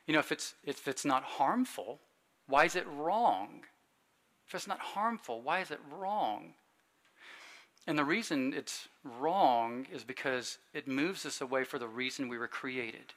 you 0.06 0.12
know, 0.12 0.20
if 0.20 0.30
it's, 0.30 0.52
if 0.62 0.86
it's 0.86 1.06
not 1.06 1.22
harmful, 1.22 2.00
why 2.46 2.66
is 2.66 2.76
it 2.76 2.86
wrong? 2.86 3.62
If 4.46 4.54
it's 4.54 4.68
not 4.68 4.80
harmful, 4.80 5.40
why 5.40 5.60
is 5.60 5.70
it 5.70 5.80
wrong? 5.90 6.52
And 7.86 7.98
the 7.98 8.04
reason 8.04 8.52
it's 8.52 8.88
wrong 9.02 9.86
is 9.90 10.04
because 10.04 10.58
it 10.74 10.86
moves 10.86 11.24
us 11.24 11.40
away 11.40 11.64
from 11.64 11.80
the 11.80 11.88
reason 11.88 12.28
we 12.28 12.36
were 12.36 12.46
created. 12.46 13.14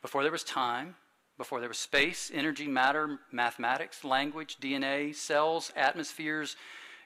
Before 0.00 0.22
there 0.22 0.32
was 0.32 0.44
time, 0.44 0.96
before 1.36 1.60
there 1.60 1.68
was 1.68 1.78
space, 1.78 2.30
energy, 2.34 2.66
matter, 2.66 3.18
mathematics, 3.32 4.04
language, 4.04 4.58
DNA, 4.60 5.14
cells, 5.14 5.72
atmospheres, 5.76 6.56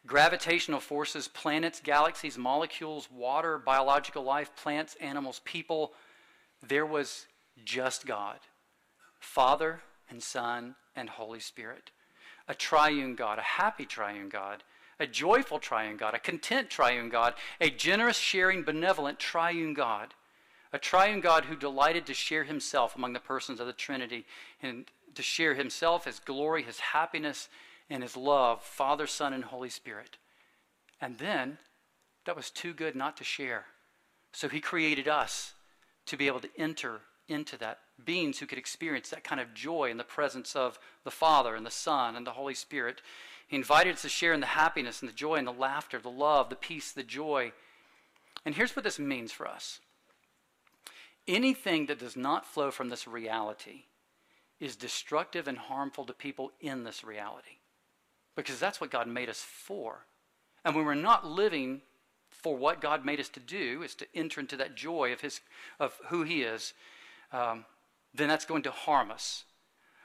gravitational 0.07 0.81
forces, 0.81 1.29
planets, 1.29 1.81
galaxies, 1.81 2.37
molecules, 2.37 3.09
water, 3.11 3.59
biological 3.59 4.23
life, 4.23 4.55
plants, 4.57 4.97
animals, 5.01 5.41
people, 5.45 5.93
there 6.67 6.87
was 6.87 7.27
just 7.65 8.07
God, 8.07 8.39
Father 9.21 9.81
and 10.09 10.23
Son 10.23 10.75
and 10.97 11.09
Holy 11.09 11.41
Spirit. 11.41 11.91
A 12.49 12.55
triune 12.55 13.15
God, 13.15 13.39
a 13.39 13.43
happy 13.43 13.87
triune 13.87 14.29
God, 14.29 14.65
a 14.99 15.07
joyful 15.07 15.59
triune 15.59 15.97
God, 15.97 16.15
a 16.15 16.19
content 16.19 16.71
triune 16.71 17.09
God, 17.09 17.35
a 17.61 17.71
generous, 17.71 18.17
sharing, 18.17 18.63
benevolent 18.63 19.19
triune 19.19 19.75
God 19.75 20.15
a 20.73 20.79
triune 20.79 21.21
God 21.21 21.45
who 21.45 21.57
delighted 21.57 22.07
to 22.07 22.15
share 22.15 22.45
himself 22.45 22.97
among 22.97 23.13
the 23.13 23.21
persons 23.21 23.61
of 23.61 23.67
the 23.67 23.73
Trinity 23.73 24.25
and 24.63 24.87
to 25.15 25.23
share 25.23 25.55
himself, 25.55 26.07
his 26.07 26.19
glory, 26.19 26.63
his 26.63 26.81
happiness, 26.81 27.49
and 27.91 28.03
his 28.03 28.17
love, 28.17 28.63
Father, 28.63 29.07
Son, 29.07 29.33
and 29.33 29.45
Holy 29.45 29.69
Spirit. 29.69 30.17
And 31.01 31.19
then 31.19 31.59
that 32.25 32.37
was 32.37 32.51
too 32.51 32.73
good 32.73 32.97
not 32.97 33.17
to 33.19 33.25
share. 33.25 33.67
So 34.33 34.49
he 34.49 34.61
created 34.61 35.09
us 35.09 35.53
to 36.07 36.17
be 36.17 36.27
able 36.27 36.41
to 36.41 36.49
enter 36.57 37.01
into 37.29 37.59
that, 37.59 37.79
beings 38.05 38.39
who 38.39 38.47
could 38.47 38.59
experience 38.59 39.11
that 39.11 39.25
kind 39.25 39.41
of 39.41 39.55
joy 39.55 39.91
in 39.91 39.97
the 39.97 40.05
presence 40.05 40.57
of 40.57 40.79
the 41.05 41.11
Father 41.11 41.55
and 41.55 41.67
the 41.67 41.71
Son 41.71 42.17
and 42.17 42.27
the 42.27 42.33
Holy 42.33 42.55
Spirit. 42.55 43.03
He 43.47 43.57
invited 43.57 43.95
us 43.95 44.03
to 44.03 44.09
share 44.09 44.33
in 44.33 44.41
the 44.41 44.47
happiness 44.47 45.01
and 45.03 45.09
the 45.09 45.15
joy 45.15 45.35
and 45.35 45.47
the 45.47 45.53
laughter, 45.53 45.99
the 45.99 46.11
love, 46.11 46.49
the 46.49 46.57
peace, 46.57 46.93
the 46.93 47.03
joy. 47.03 47.53
And 48.45 48.55
here's 48.55 48.75
what 48.75 48.85
this 48.85 48.99
means 48.99 49.33
for 49.33 49.47
us 49.47 49.81
anything 51.27 51.87
that 51.87 51.99
does 51.99 52.17
not 52.17 52.47
flow 52.47 52.71
from 52.71 52.89
this 52.89 53.07
reality 53.07 53.85
is 54.61 54.77
destructive 54.77 55.49
and 55.49 55.59
harmful 55.59 56.05
to 56.05 56.13
people 56.13 56.53
in 56.61 56.85
this 56.85 57.03
reality. 57.03 57.59
Because 58.37 58.59
that's 58.59 58.81
what 58.81 58.91
God 58.91 59.09
made 59.09 59.29
us 59.29 59.41
for. 59.41 60.07
And 60.65 60.75
when 60.75 60.85
we're 60.87 60.95
not 60.95 61.27
living 61.27 61.83
for 62.31 62.57
what 62.57 62.81
God 62.81 63.05
made 63.05 63.21
us 63.21 63.29
to 63.31 63.41
do, 63.41 63.83
is 63.83 63.95
to 63.97 64.07
enter 64.15 64.41
into 64.41 64.57
that 64.57 64.75
joy 64.75 65.13
of, 65.13 65.21
his, 65.21 65.41
of 65.79 65.99
who 66.09 66.23
He 66.23 66.43
is, 66.43 66.73
um, 67.33 67.65
then 68.15 68.29
that's 68.29 68.45
going 68.45 68.63
to 68.63 68.71
harm 68.71 69.11
us. 69.11 69.45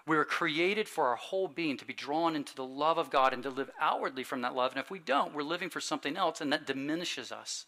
We 0.06 0.16
were 0.16 0.26
created 0.26 0.88
for 0.88 1.08
our 1.08 1.16
whole 1.18 1.48
being 1.48 1.78
to 1.78 1.86
be 1.86 1.94
drawn 1.94 2.36
into 2.36 2.56
the 2.56 2.64
love 2.64 2.98
of 2.98 3.10
God 3.10 3.34
and 3.34 3.44
to 3.44 3.50
live 3.50 3.70
outwardly 3.80 4.24
from 4.24 4.42
that 4.42 4.56
love. 4.56 4.72
And 4.72 4.80
if 4.80 4.90
we 4.90 5.00
don't, 5.00 5.34
we're 5.34 5.44
living 5.44 5.70
for 5.70 5.82
something 5.82 6.16
else, 6.16 6.40
and 6.40 6.52
that 6.54 6.66
diminishes 6.66 7.32
us 7.32 7.66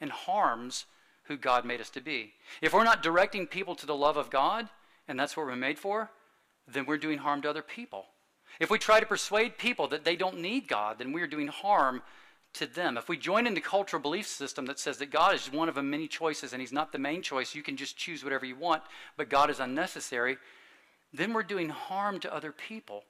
and 0.00 0.10
harms 0.10 0.86
who 1.28 1.36
God 1.36 1.64
made 1.64 1.80
us 1.80 1.90
to 1.90 2.00
be. 2.00 2.32
If 2.60 2.72
we're 2.72 2.84
not 2.84 3.02
directing 3.02 3.46
people 3.46 3.74
to 3.76 3.86
the 3.86 3.94
love 3.94 4.16
of 4.16 4.30
God, 4.30 4.68
and 5.06 5.18
that's 5.18 5.36
what 5.36 5.46
we're 5.46 5.56
made 5.56 5.78
for, 5.78 6.10
then 6.66 6.86
we're 6.86 6.98
doing 6.98 7.18
harm 7.18 7.42
to 7.42 7.50
other 7.50 7.62
people. 7.62 8.06
If 8.60 8.70
we 8.70 8.78
try 8.78 8.98
to 8.98 9.06
persuade 9.06 9.58
people 9.58 9.88
that 9.88 10.04
they 10.04 10.16
don't 10.16 10.40
need 10.40 10.68
God, 10.68 10.98
then 10.98 11.12
we're 11.12 11.26
doing 11.26 11.48
harm 11.48 12.02
to 12.54 12.66
them. 12.66 12.96
If 12.96 13.08
we 13.08 13.16
join 13.16 13.46
in 13.46 13.54
the 13.54 13.60
cultural 13.60 14.02
belief 14.02 14.26
system 14.26 14.66
that 14.66 14.78
says 14.78 14.98
that 14.98 15.10
God 15.10 15.34
is 15.34 15.52
one 15.52 15.68
of 15.68 15.76
a 15.76 15.82
many 15.82 16.08
choices 16.08 16.52
and 16.52 16.60
He's 16.60 16.72
not 16.72 16.92
the 16.92 16.98
main 16.98 17.22
choice, 17.22 17.54
you 17.54 17.62
can 17.62 17.76
just 17.76 17.96
choose 17.96 18.24
whatever 18.24 18.46
you 18.46 18.56
want, 18.56 18.82
but 19.16 19.28
God 19.28 19.50
is 19.50 19.60
unnecessary, 19.60 20.38
then 21.12 21.32
we're 21.32 21.42
doing 21.42 21.68
harm 21.68 22.20
to 22.20 22.34
other 22.34 22.52
people. 22.52 23.04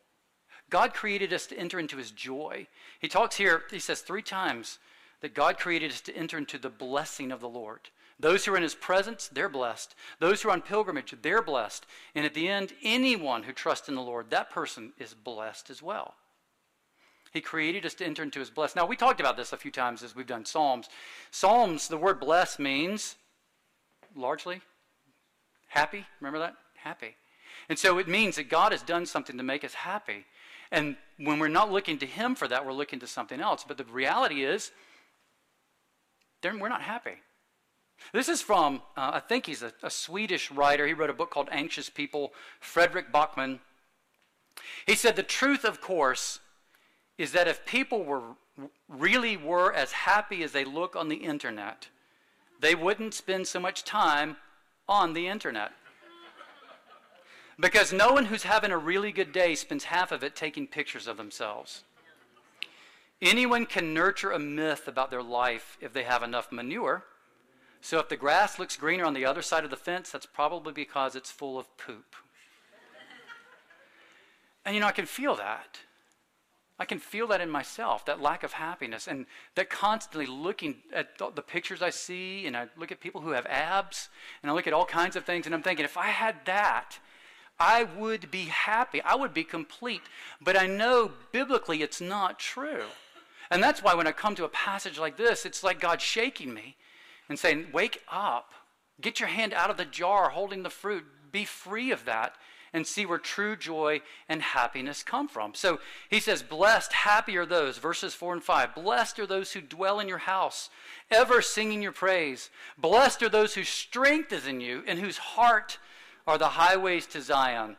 God 0.71 0.93
created 0.93 1.33
us 1.33 1.47
to 1.47 1.59
enter 1.59 1.79
into 1.79 1.97
His 1.97 2.11
joy. 2.11 2.67
He 3.01 3.09
talks 3.09 3.37
here, 3.37 3.63
he 3.71 3.79
says 3.79 4.01
three 4.01 4.23
times 4.23 4.79
that 5.21 5.35
God 5.35 5.59
created 5.59 5.93
us 5.93 6.01
to 6.03 6.17
enter 6.17 6.39
into 6.39 6.59
the 6.59 6.69
blessing 6.69 7.33
of 7.33 7.41
the 7.41 7.49
Lord. 7.49 7.89
Those 8.21 8.45
who 8.45 8.53
are 8.53 8.57
in 8.57 8.63
his 8.63 8.75
presence, 8.75 9.29
they're 9.29 9.49
blessed. 9.49 9.95
Those 10.19 10.43
who 10.43 10.49
are 10.49 10.53
on 10.53 10.63
pilgrimage, 10.63 11.15
they're 11.23 11.43
blessed. 11.43 11.87
And 12.15 12.27
at 12.27 12.35
the 12.35 12.49
end, 12.49 12.73
anyone 12.83 13.45
who 13.45 13.53
trusts 13.53 13.89
in 13.89 13.95
the 13.95 14.03
Lord, 14.03 14.31
that 14.31 14.51
person 14.51 14.93
is 14.99 15.15
blessed 15.15 15.71
as 15.71 15.83
well. 15.83 16.15
He 17.33 17.41
created 17.41 17.87
us 17.87 17.95
to 17.95 18.07
enter 18.07 18.23
into 18.23 18.41
his 18.41 18.51
blessed. 18.51 18.75
Now, 18.75 18.87
we 18.87 18.97
talked 18.97 19.21
about 19.21 19.37
this 19.37 19.53
a 19.53 19.57
few 19.57 19.71
times 19.71 20.03
as 20.03 20.17
we've 20.17 20.27
done 20.27 20.45
Psalms. 20.45 20.89
Psalms, 21.31 21.87
the 21.87 21.99
word 21.99 22.19
blessed 22.19 22.59
means 22.59 23.17
largely 24.17 24.63
happy. 25.69 26.07
Remember 26.21 26.39
that? 26.41 26.55
Happy. 26.75 27.15
And 27.69 27.79
so 27.79 27.99
it 27.99 28.09
means 28.09 28.37
that 28.37 28.49
God 28.49 28.73
has 28.73 28.83
done 28.83 29.07
something 29.07 29.37
to 29.37 29.43
make 29.43 29.63
us 29.63 29.75
happy. 29.75 30.25
And 30.71 30.97
when 31.19 31.39
we're 31.39 31.49
not 31.49 31.71
looking 31.71 31.99
to 31.99 32.07
him 32.07 32.35
for 32.35 32.49
that, 32.49 32.65
we're 32.65 32.73
looking 32.73 32.99
to 33.01 33.07
something 33.07 33.41
else. 33.41 33.65
But 33.67 33.77
the 33.77 33.85
reality 33.85 34.45
is, 34.45 34.73
then 36.43 36.59
we're 36.59 36.69
not 36.69 36.83
happy. 36.83 37.17
This 38.13 38.29
is 38.29 38.41
from, 38.41 38.83
uh, 38.97 39.11
I 39.15 39.21
think 39.21 39.47
he's 39.47 39.63
a, 39.63 39.73
a, 39.83 39.91
Swedish 39.91 40.51
writer. 40.51 40.87
He 40.87 40.95
wrote 40.95 41.11
a 41.11 41.15
book 41.15 41.31
called 41.31 41.49
Anxious 41.51 41.91
People, 41.91 42.33
Frederick 42.61 43.13
Backman. 43.13 43.59
He 44.87 44.95
said, 44.95 45.17
The 45.17 45.23
truth, 45.23 45.65
of 45.65 45.81
course, 45.81 46.41
is 47.19 47.33
that 47.33 47.49
if 47.49 47.67
people 47.67 48.05
were 48.05 48.23
really 48.89 49.37
were 49.37 49.73
as 49.73 49.93
happy 49.93 50.43
as 50.43 50.53
they 50.53 50.65
look 50.65 50.97
on 50.97 51.09
the 51.09 51.17
internet, 51.17 51.89
they 52.61 52.75
wouldn't 52.75 53.15
spend 53.15 53.47
so 53.47 53.61
much 53.61 53.85
time 53.85 54.37
on 54.89 55.13
the 55.13 55.29
internet. 55.29 55.73
Because 57.61 57.93
no 57.93 58.13
one 58.13 58.27
who's 58.27 58.45
having 58.45 58.71
a 58.71 58.79
really 58.79 59.11
good 59.11 59.33
day 59.33 59.55
spends 59.55 59.85
half 59.85 60.13
of 60.13 60.23
it 60.23 60.37
taking 60.37 60.67
pictures 60.67 61.09
of 61.09 61.17
themselves. 61.17 61.83
Anyone 63.21 63.67
can 63.67 63.93
nurture 63.93 64.31
a 64.31 64.39
myth 64.39 64.87
about 64.87 65.11
their 65.11 65.23
life 65.23 65.77
if 65.81 65.93
they 65.93 66.05
have 66.05 66.23
enough 66.23 66.53
manure. 66.53 67.05
So 67.81 67.99
if 67.99 68.09
the 68.09 68.17
grass 68.17 68.59
looks 68.59 68.77
greener 68.77 69.05
on 69.05 69.15
the 69.15 69.25
other 69.25 69.43
side 69.43 69.65
of 69.65 69.71
the 69.71 69.77
fence, 69.77 70.11
that's 70.11 70.27
probably 70.27 70.73
because 70.73 71.15
it's 71.15 71.31
full 71.31 71.59
of 71.59 71.77
poop. 71.77 72.17
and 74.65 74.75
you 74.75 74.81
know, 74.81 74.87
I 74.87 74.93
can 74.93 75.07
feel 75.07 75.37
that. 75.37 75.79
I 76.81 76.85
can 76.85 77.01
feel 77.01 77.27
that 77.29 77.41
in 77.41 77.51
myself, 77.51 78.05
that 78.07 78.21
lack 78.21 78.45
of 78.45 78.53
happiness, 78.53 79.09
and 79.09 79.27
that 79.57 79.69
constantly 79.69 80.27
looking 80.27 80.77
at 80.93 81.19
the 81.19 81.43
pictures 81.43 81.83
I 81.83 81.91
see, 81.91 82.47
and 82.47 82.57
I 82.57 82.69
look 82.77 82.93
at 82.93 83.01
people 83.01 83.21
who 83.21 83.31
have 83.31 83.47
abs, 83.47 84.09
and 84.43 84.51
I 84.51 84.55
look 84.55 84.69
at 84.69 84.73
all 84.73 84.85
kinds 84.85 85.17
of 85.17 85.25
things, 85.25 85.47
and 85.47 85.55
I'm 85.55 85.63
thinking, 85.63 85.85
if 85.85 85.97
I 85.97 86.07
had 86.07 86.37
that, 86.45 86.99
I 87.59 87.83
would 87.83 88.31
be 88.31 88.45
happy. 88.45 89.03
I 89.03 89.17
would 89.17 89.35
be 89.35 89.43
complete. 89.43 90.03
But 90.41 90.57
I 90.57 90.67
know 90.67 91.11
biblically 91.33 91.83
it's 91.83 92.01
not 92.01 92.39
true. 92.39 92.85
And 93.51 93.63
that's 93.63 93.83
why 93.83 93.95
when 93.95 94.07
I 94.07 94.13
come 94.13 94.35
to 94.37 94.45
a 94.45 94.49
passage 94.49 94.99
like 94.99 95.17
this, 95.17 95.45
it's 95.45 95.65
like 95.65 95.81
God 95.81 96.01
shaking 96.01 96.55
me 96.55 96.77
and 97.29 97.39
saying, 97.39 97.67
Wake 97.73 98.03
up. 98.11 98.53
Get 99.01 99.21
your 99.21 99.29
hand 99.29 99.55
out 99.55 99.71
of 99.71 99.77
the 99.77 99.85
jar 99.85 100.31
holding 100.31 100.63
the 100.63 100.71
fruit. 100.71 101.05
Be 101.31 101.45
free 101.45 101.91
of 101.91 102.05
that 102.07 102.35
and 102.73 102.87
see 102.87 103.07
where 103.07 103.19
true 103.19 103.57
joy 103.57 104.01
and 104.29 104.43
happiness 104.43 105.03
come 105.03 105.29
from. 105.29 105.55
So 105.55 105.81
he 106.11 106.21
says, 106.21 106.43
Blessed, 106.43 106.93
happy 106.93 107.37
are 107.37 107.47
those, 107.47 107.79
verses 107.79 108.15
4 108.15 108.35
and 108.35 108.43
5. 108.43 108.75
Blessed 108.75 109.19
are 109.19 109.27
those 109.27 109.53
who 109.53 109.61
dwell 109.61 110.01
in 110.01 110.09
your 110.09 110.19
house, 110.19 110.71
ever 111.11 111.41
singing 111.41 111.83
your 111.83 111.93
praise. 111.93 112.51
Blessed 112.77 113.23
are 113.23 113.29
those 113.29 113.55
whose 113.55 113.69
strength 113.69 114.33
is 114.33 114.47
in 114.47 114.61
you 114.61 114.83
and 114.87 114.99
whose 114.99 115.19
heart 115.19 115.79
are 116.27 116.39
the 116.39 116.49
highways 116.49 117.07
to 117.07 117.23
Zion. 117.23 117.77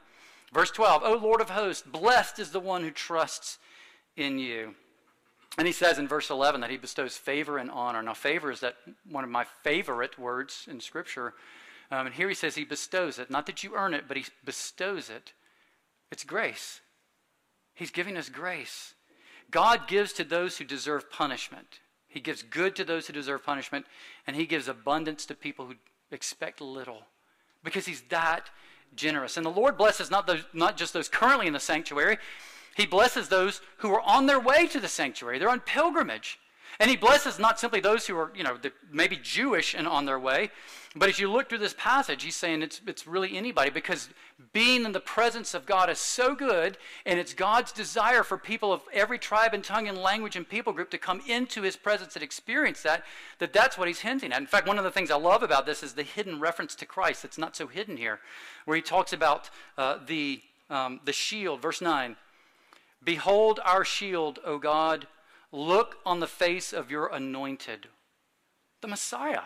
Verse 0.54 0.72
12, 0.72 1.04
O 1.04 1.14
Lord 1.14 1.42
of 1.42 1.52
hosts, 1.52 1.84
blessed 1.86 2.40
is 2.40 2.52
the 2.52 2.60
one 2.60 2.84
who 2.84 2.92
trusts 2.92 3.60
in 4.18 4.40
you. 4.40 4.74
And 5.60 5.68
he 5.68 5.74
says 5.74 6.00
in 6.00 6.08
verse 6.08 6.30
11 6.30 6.62
that 6.62 6.70
he 6.70 6.78
bestows 6.78 7.18
favor 7.18 7.58
and 7.58 7.70
honor. 7.70 8.02
Now, 8.02 8.14
favor 8.14 8.50
is 8.50 8.62
that 8.62 8.78
one 9.10 9.26
of 9.26 9.30
my 9.30 9.44
favorite 9.62 10.18
words 10.18 10.66
in 10.72 10.80
Scripture. 10.80 11.34
Um, 11.92 12.06
and 12.06 12.16
here 12.16 12.30
he 12.30 12.34
says 12.34 12.56
he 12.56 12.64
bestows 12.64 13.20
it. 13.20 13.30
Not 13.30 13.46
that 13.48 13.62
you 13.62 13.76
earn 13.76 13.94
it, 13.94 14.06
but 14.08 14.16
he 14.16 14.24
bestows 14.46 15.10
it. 15.10 15.34
It's 16.14 16.24
grace. 16.24 16.80
He's 17.74 17.92
giving 17.92 18.16
us 18.16 18.30
grace. 18.30 18.94
God 19.52 19.86
gives 19.90 20.14
to 20.14 20.24
those 20.24 20.58
who 20.58 20.64
deserve 20.64 21.12
punishment. 21.12 21.82
He 22.08 22.22
gives 22.22 22.42
good 22.42 22.74
to 22.78 22.86
those 22.86 23.08
who 23.08 23.14
deserve 23.14 23.44
punishment, 23.44 23.86
and 24.26 24.38
he 24.38 24.46
gives 24.46 24.70
abundance 24.70 25.26
to 25.26 25.36
people 25.36 25.66
who 25.66 25.76
expect 26.10 26.62
little 26.62 27.02
because 27.66 27.86
he's 27.86 28.04
that 28.04 28.50
generous. 28.96 29.36
And 29.36 29.46
the 29.46 29.50
Lord 29.50 29.78
blesses 29.78 30.10
not, 30.10 30.26
those, 30.26 30.46
not 30.54 30.78
just 30.78 30.94
those 30.94 31.10
currently 31.10 31.48
in 31.48 31.54
the 31.54 31.60
sanctuary, 31.60 32.18
he 32.76 32.86
blesses 32.86 33.30
those 33.30 33.62
who 33.78 33.92
are 33.94 34.02
on 34.02 34.26
their 34.26 34.40
way 34.40 34.68
to 34.68 34.80
the 34.80 34.88
sanctuary. 34.88 35.40
They're 35.40 35.50
on 35.50 35.62
pilgrimage. 35.62 36.40
And 36.80 36.90
he 36.90 36.96
blesses 36.96 37.40
not 37.40 37.60
simply 37.60 37.82
those 37.82 38.08
who 38.08 38.18
are, 38.18 38.32
you 38.36 38.44
know, 38.44 38.58
maybe 38.92 39.18
Jewish 39.22 39.74
and 39.74 39.88
on 39.88 40.06
their 40.06 40.20
way, 40.20 40.50
but 40.96 41.08
as 41.08 41.20
you 41.20 41.32
look 41.32 41.50
through 41.50 41.60
this 41.60 41.76
passage, 41.78 42.24
he's 42.24 42.36
saying 42.36 42.64
it's, 42.64 42.82
it's 42.88 43.06
really 43.06 43.38
anybody 43.38 43.70
because 43.70 44.10
being 44.54 44.86
in 44.86 44.92
the 44.92 45.00
presence 45.00 45.54
of 45.54 45.68
God 45.68 45.88
is 45.88 46.00
so 46.00 46.34
good, 46.34 46.80
and 47.06 47.20
it's 47.20 47.34
God's 47.34 47.72
desire 47.72 48.24
for 48.24 48.40
people 48.40 48.74
of 48.74 48.82
every 48.92 49.20
tribe 49.20 49.54
and 49.54 49.64
tongue 49.64 49.88
and 49.88 50.00
language 50.00 50.36
and 50.36 50.50
people 50.50 50.74
group 50.74 50.90
to 50.90 50.98
come 50.98 51.22
into 51.28 51.62
his 51.62 51.76
presence 51.76 52.16
and 52.16 52.24
experience 52.24 52.82
that, 52.82 53.04
that 53.38 53.54
that's 53.54 53.78
what 53.78 53.88
he's 53.88 54.00
hinting 54.00 54.34
at. 54.34 54.40
In 54.40 54.48
fact, 54.48 54.68
one 54.68 54.80
of 54.80 54.84
the 54.84 54.90
things 54.90 55.12
I 55.12 55.16
love 55.16 55.44
about 55.44 55.68
this 55.68 55.84
is 55.84 55.94
the 55.94 56.04
hidden 56.04 56.40
reference 56.40 56.74
to 56.76 56.88
Christ 56.88 57.22
that's 57.22 57.38
not 57.38 57.56
so 57.56 57.68
hidden 57.68 57.96
here, 57.96 58.20
where 58.66 58.76
he 58.76 58.82
talks 58.82 59.14
about 59.14 59.52
uh, 59.78 60.00
the, 60.08 60.42
um, 60.72 61.02
the 61.06 61.14
shield, 61.14 61.62
verse 61.62 61.82
9. 61.82 62.16
Behold 63.04 63.60
our 63.64 63.86
shield, 63.86 64.40
O 64.44 64.58
God. 64.58 65.08
Look 65.52 65.98
on 66.06 66.20
the 66.20 66.28
face 66.28 66.74
of 66.74 66.92
your 66.92 67.08
anointed, 67.08 67.88
the 68.82 68.88
Messiah. 68.88 69.44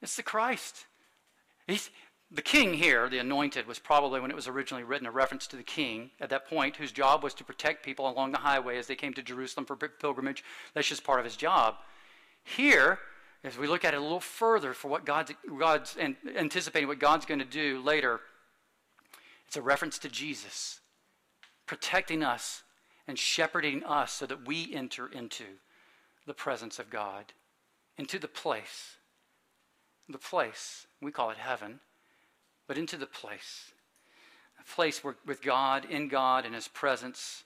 It's 0.00 0.16
the 0.16 0.22
Christ. 0.22 0.86
He's, 1.66 1.90
the 2.30 2.42
king 2.42 2.74
here, 2.74 3.08
the 3.08 3.18
anointed, 3.18 3.66
was 3.66 3.78
probably, 3.78 4.18
when 4.18 4.30
it 4.30 4.34
was 4.34 4.48
originally 4.48 4.82
written, 4.82 5.06
a 5.06 5.12
reference 5.12 5.46
to 5.48 5.56
the 5.56 5.62
king 5.62 6.10
at 6.20 6.30
that 6.30 6.48
point, 6.48 6.76
whose 6.76 6.90
job 6.90 7.22
was 7.22 7.34
to 7.34 7.44
protect 7.44 7.84
people 7.84 8.08
along 8.08 8.32
the 8.32 8.38
highway 8.38 8.78
as 8.78 8.88
they 8.88 8.96
came 8.96 9.14
to 9.14 9.22
Jerusalem 9.22 9.66
for 9.66 9.76
pilgrimage. 9.76 10.42
That's 10.74 10.88
just 10.88 11.04
part 11.04 11.20
of 11.20 11.24
his 11.24 11.36
job. 11.36 11.76
Here, 12.42 12.98
as 13.44 13.56
we 13.56 13.68
look 13.68 13.84
at 13.84 13.94
it 13.94 13.98
a 13.98 14.02
little 14.02 14.18
further 14.18 14.72
for 14.72 14.88
what 14.88 15.04
God's, 15.04 15.32
God's 15.56 15.96
anticipating 16.36 16.88
what 16.88 16.98
God's 16.98 17.26
going 17.26 17.38
to 17.38 17.44
do 17.44 17.80
later, 17.80 18.20
it's 19.46 19.56
a 19.56 19.62
reference 19.62 19.98
to 20.00 20.08
Jesus 20.08 20.80
protecting 21.66 22.22
us 22.22 22.62
and 23.06 23.18
shepherding 23.18 23.84
us 23.84 24.12
so 24.12 24.26
that 24.26 24.46
we 24.46 24.72
enter 24.74 25.06
into 25.06 25.44
the 26.26 26.34
presence 26.34 26.78
of 26.78 26.90
God, 26.90 27.32
into 27.98 28.18
the 28.18 28.28
place. 28.28 28.96
The 30.08 30.18
place, 30.18 30.86
we 31.00 31.10
call 31.10 31.30
it 31.30 31.38
heaven, 31.38 31.80
but 32.66 32.78
into 32.78 32.96
the 32.96 33.06
place. 33.06 33.72
A 34.60 34.74
place 34.74 35.02
where, 35.02 35.16
with 35.26 35.42
God, 35.42 35.84
in 35.84 36.08
God, 36.08 36.44
in 36.44 36.52
His 36.52 36.68
presence, 36.68 37.44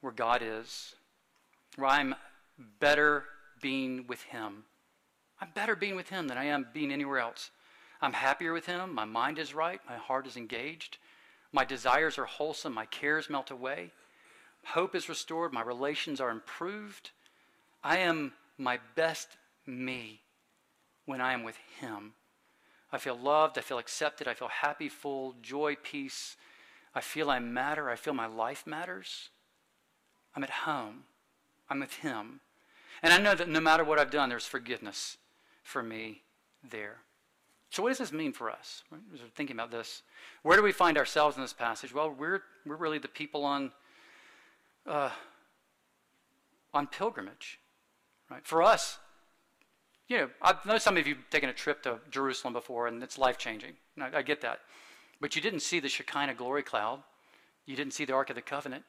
where 0.00 0.12
God 0.12 0.42
is, 0.42 0.94
where 1.76 1.90
I'm 1.90 2.14
better 2.80 3.24
being 3.60 4.06
with 4.06 4.22
Him. 4.22 4.64
I'm 5.40 5.50
better 5.54 5.76
being 5.76 5.96
with 5.96 6.08
Him 6.08 6.28
than 6.28 6.38
I 6.38 6.44
am 6.44 6.66
being 6.72 6.92
anywhere 6.92 7.18
else. 7.18 7.50
I'm 8.00 8.12
happier 8.12 8.52
with 8.52 8.66
Him. 8.66 8.94
My 8.94 9.04
mind 9.04 9.38
is 9.38 9.54
right. 9.54 9.80
My 9.88 9.96
heart 9.96 10.26
is 10.26 10.36
engaged. 10.36 10.98
My 11.52 11.64
desires 11.64 12.18
are 12.18 12.24
wholesome. 12.24 12.72
My 12.72 12.86
cares 12.86 13.28
melt 13.28 13.50
away. 13.50 13.92
Hope 14.64 14.94
is 14.94 15.08
restored. 15.08 15.52
My 15.52 15.62
relations 15.62 16.20
are 16.20 16.30
improved. 16.30 17.10
I 17.84 17.98
am 17.98 18.32
my 18.58 18.78
best 18.94 19.36
me 19.66 20.20
when 21.04 21.20
I 21.20 21.32
am 21.32 21.42
with 21.42 21.56
Him. 21.80 22.14
I 22.90 22.98
feel 22.98 23.16
loved. 23.16 23.58
I 23.58 23.60
feel 23.60 23.78
accepted. 23.78 24.28
I 24.28 24.34
feel 24.34 24.48
happy, 24.48 24.88
full, 24.88 25.34
joy, 25.42 25.76
peace. 25.82 26.36
I 26.94 27.00
feel 27.00 27.30
I 27.30 27.38
matter. 27.38 27.90
I 27.90 27.96
feel 27.96 28.14
my 28.14 28.26
life 28.26 28.66
matters. 28.66 29.30
I'm 30.34 30.44
at 30.44 30.50
home. 30.50 31.04
I'm 31.68 31.80
with 31.80 31.94
Him. 31.96 32.40
And 33.02 33.12
I 33.12 33.18
know 33.18 33.34
that 33.34 33.48
no 33.48 33.60
matter 33.60 33.84
what 33.84 33.98
I've 33.98 34.10
done, 34.10 34.28
there's 34.28 34.46
forgiveness 34.46 35.16
for 35.62 35.82
me 35.82 36.22
there. 36.62 36.98
So, 37.72 37.82
what 37.82 37.88
does 37.88 37.96
this 37.96 38.12
mean 38.12 38.34
for 38.34 38.50
us? 38.50 38.84
We're 38.90 38.98
thinking 39.34 39.56
about 39.56 39.70
this, 39.70 40.02
where 40.42 40.58
do 40.58 40.62
we 40.62 40.72
find 40.72 40.98
ourselves 40.98 41.36
in 41.36 41.42
this 41.42 41.54
passage? 41.54 41.94
Well, 41.94 42.10
we're, 42.10 42.42
we're 42.66 42.76
really 42.76 42.98
the 42.98 43.08
people 43.08 43.46
on, 43.46 43.72
uh, 44.86 45.08
on 46.74 46.86
pilgrimage. 46.86 47.58
Right? 48.30 48.46
For 48.46 48.62
us, 48.62 48.98
you 50.06 50.18
know, 50.18 50.30
I 50.42 50.54
know 50.66 50.76
some 50.76 50.98
of 50.98 51.06
you 51.06 51.14
have 51.14 51.30
taken 51.30 51.48
a 51.48 51.54
trip 51.54 51.82
to 51.84 51.98
Jerusalem 52.10 52.52
before, 52.52 52.88
and 52.88 53.02
it's 53.02 53.16
life 53.16 53.38
changing. 53.38 53.72
I, 53.98 54.18
I 54.18 54.22
get 54.22 54.42
that. 54.42 54.60
But 55.18 55.34
you 55.34 55.40
didn't 55.40 55.60
see 55.60 55.80
the 55.80 55.88
Shekinah 55.88 56.34
glory 56.34 56.62
cloud. 56.62 57.02
You 57.64 57.74
didn't 57.74 57.94
see 57.94 58.04
the 58.04 58.12
Ark 58.12 58.28
of 58.28 58.36
the 58.36 58.42
Covenant. 58.42 58.84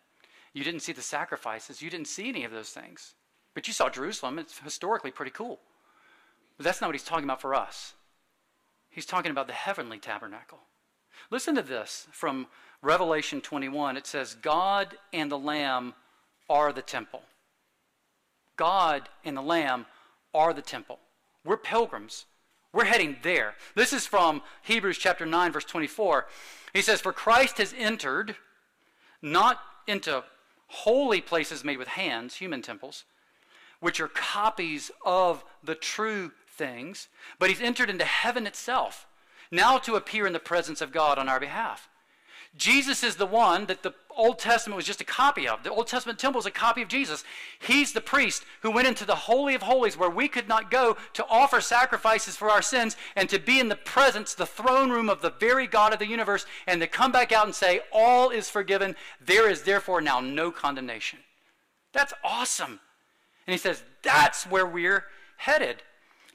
You 0.52 0.66
didn't 0.66 0.82
see 0.82 0.92
the 0.92 1.02
sacrifices. 1.02 1.82
You 1.82 1.90
didn't 1.90 2.08
see 2.08 2.28
any 2.28 2.44
of 2.44 2.52
those 2.52 2.72
things. 2.72 3.14
But 3.54 3.66
you 3.66 3.72
saw 3.72 3.90
Jerusalem. 3.90 4.40
It's 4.40 4.60
historically 4.60 5.12
pretty 5.12 5.32
cool. 5.32 5.62
But 6.58 6.66
that's 6.66 6.82
not 6.82 6.88
what 6.88 6.96
he's 6.96 7.06
talking 7.06 7.24
about 7.24 7.40
for 7.40 7.56
us. 7.56 7.94
He's 8.94 9.06
talking 9.08 9.32
about 9.32 9.48
the 9.48 9.54
heavenly 9.54 9.98
tabernacle. 9.98 10.60
Listen 11.32 11.56
to 11.56 11.64
this 11.64 12.08
from 12.12 12.46
Revelation 12.84 13.42
21. 13.42 13.98
It 13.98 14.06
says, 14.06 14.36
God 14.36 14.96
and 15.12 15.32
the 15.32 15.38
Lamb 15.38 15.96
are 16.48 16.72
the 16.72 16.84
temple. 16.84 17.24
God 18.56 19.10
and 19.26 19.36
the 19.36 19.42
Lamb 19.42 19.88
are 20.32 20.54
the 20.54 20.62
temple. 20.62 21.00
We're 21.44 21.58
pilgrims. 21.58 22.26
We're 22.72 22.86
heading 22.86 23.18
there. 23.24 23.56
This 23.76 23.94
is 23.94 24.06
from 24.06 24.44
Hebrews 24.62 25.00
chapter 25.00 25.26
9, 25.26 25.52
verse 25.52 25.66
24. 25.66 26.28
He 26.74 26.84
says, 26.84 27.02
For 27.02 27.14
Christ 27.14 27.58
has 27.58 27.74
entered 27.76 28.36
not 29.24 29.60
into 29.88 30.24
holy 30.68 31.22
places 31.22 31.64
made 31.64 31.78
with 31.78 31.88
hands, 31.88 32.36
human 32.36 32.62
temples, 32.62 33.06
which 33.80 34.00
are 34.00 34.08
copies 34.08 34.92
of 35.04 35.44
the 35.64 35.76
true 35.76 36.32
things, 36.58 37.08
but 37.40 37.50
he's 37.50 37.62
entered 37.62 37.90
into 37.90 38.06
heaven 38.06 38.48
itself, 38.48 39.08
now 39.52 39.78
to 39.80 39.96
appear 39.96 40.26
in 40.26 40.34
the 40.34 40.40
presence 40.40 40.82
of 40.82 40.92
God 40.92 41.18
on 41.18 41.30
our 41.30 41.40
behalf. 41.40 41.90
Jesus 42.56 43.04
is 43.04 43.16
the 43.16 43.26
one 43.26 43.66
that 43.66 43.82
the 43.82 43.96
Old 44.16 44.38
Testament 44.38 44.76
was 44.76 44.86
just 44.86 45.02
a 45.02 45.06
copy 45.06 45.48
of. 45.48 45.64
The 45.64 45.72
Old 45.72 45.88
Testament 45.88 46.20
temple 46.20 46.40
is 46.40 46.46
a 46.46 46.52
copy 46.52 46.84
of 46.84 46.88
Jesus. 46.88 47.24
He's 47.60 47.94
the 47.94 48.02
priest 48.02 48.44
who 48.62 48.70
went 48.70 48.88
into 48.88 49.06
the 49.06 49.16
Holy 49.16 49.56
of 49.56 49.64
Holies 49.64 49.98
where 49.98 50.10
we 50.10 50.28
could 50.28 50.48
not 50.48 50.70
go 50.70 50.96
to 51.14 51.26
offer 51.28 51.62
sacrifices 51.62 52.38
for 52.38 52.52
our 52.52 52.62
sins 52.62 52.96
and 53.16 53.28
to 53.30 53.40
be 53.40 53.60
in 53.60 53.70
the 53.70 53.76
presence, 53.76 54.36
the 54.36 54.46
throne 54.46 54.92
room 54.92 55.10
of 55.10 55.22
the 55.22 55.32
very 55.32 55.66
God 55.66 55.94
of 55.94 56.00
the 56.00 56.08
universe, 56.08 56.46
and 56.68 56.80
to 56.80 56.88
come 56.88 57.12
back 57.12 57.32
out 57.32 57.46
and 57.46 57.56
say, 57.56 57.82
All 57.92 58.30
is 58.30 58.52
forgiven. 58.52 58.96
There 59.20 59.50
is 59.50 59.64
therefore 59.64 60.02
now 60.02 60.20
no 60.20 60.52
condemnation. 60.52 61.20
That's 61.92 62.14
awesome. 62.24 62.80
And 63.48 63.52
he 63.52 63.58
says, 63.58 63.82
That's 64.04 64.46
where 64.46 64.68
we're 64.68 65.06
headed. 65.38 65.82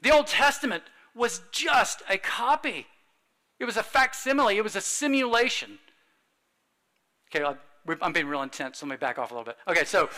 The 0.01 0.11
Old 0.11 0.27
Testament 0.27 0.83
was 1.15 1.41
just 1.51 2.01
a 2.09 2.17
copy, 2.17 2.87
it 3.59 3.65
was 3.65 3.77
a 3.77 3.83
facsimile, 3.83 4.57
it 4.57 4.63
was 4.63 4.75
a 4.75 4.81
simulation. 4.81 5.79
Okay, 7.35 7.45
I'm 8.01 8.13
being 8.13 8.27
real 8.27 8.41
intense, 8.41 8.79
so 8.79 8.85
let 8.85 8.91
me 8.91 8.97
back 8.97 9.19
off 9.19 9.31
a 9.31 9.33
little 9.33 9.45
bit. 9.45 9.57
Okay, 9.67 9.85
so 9.85 10.09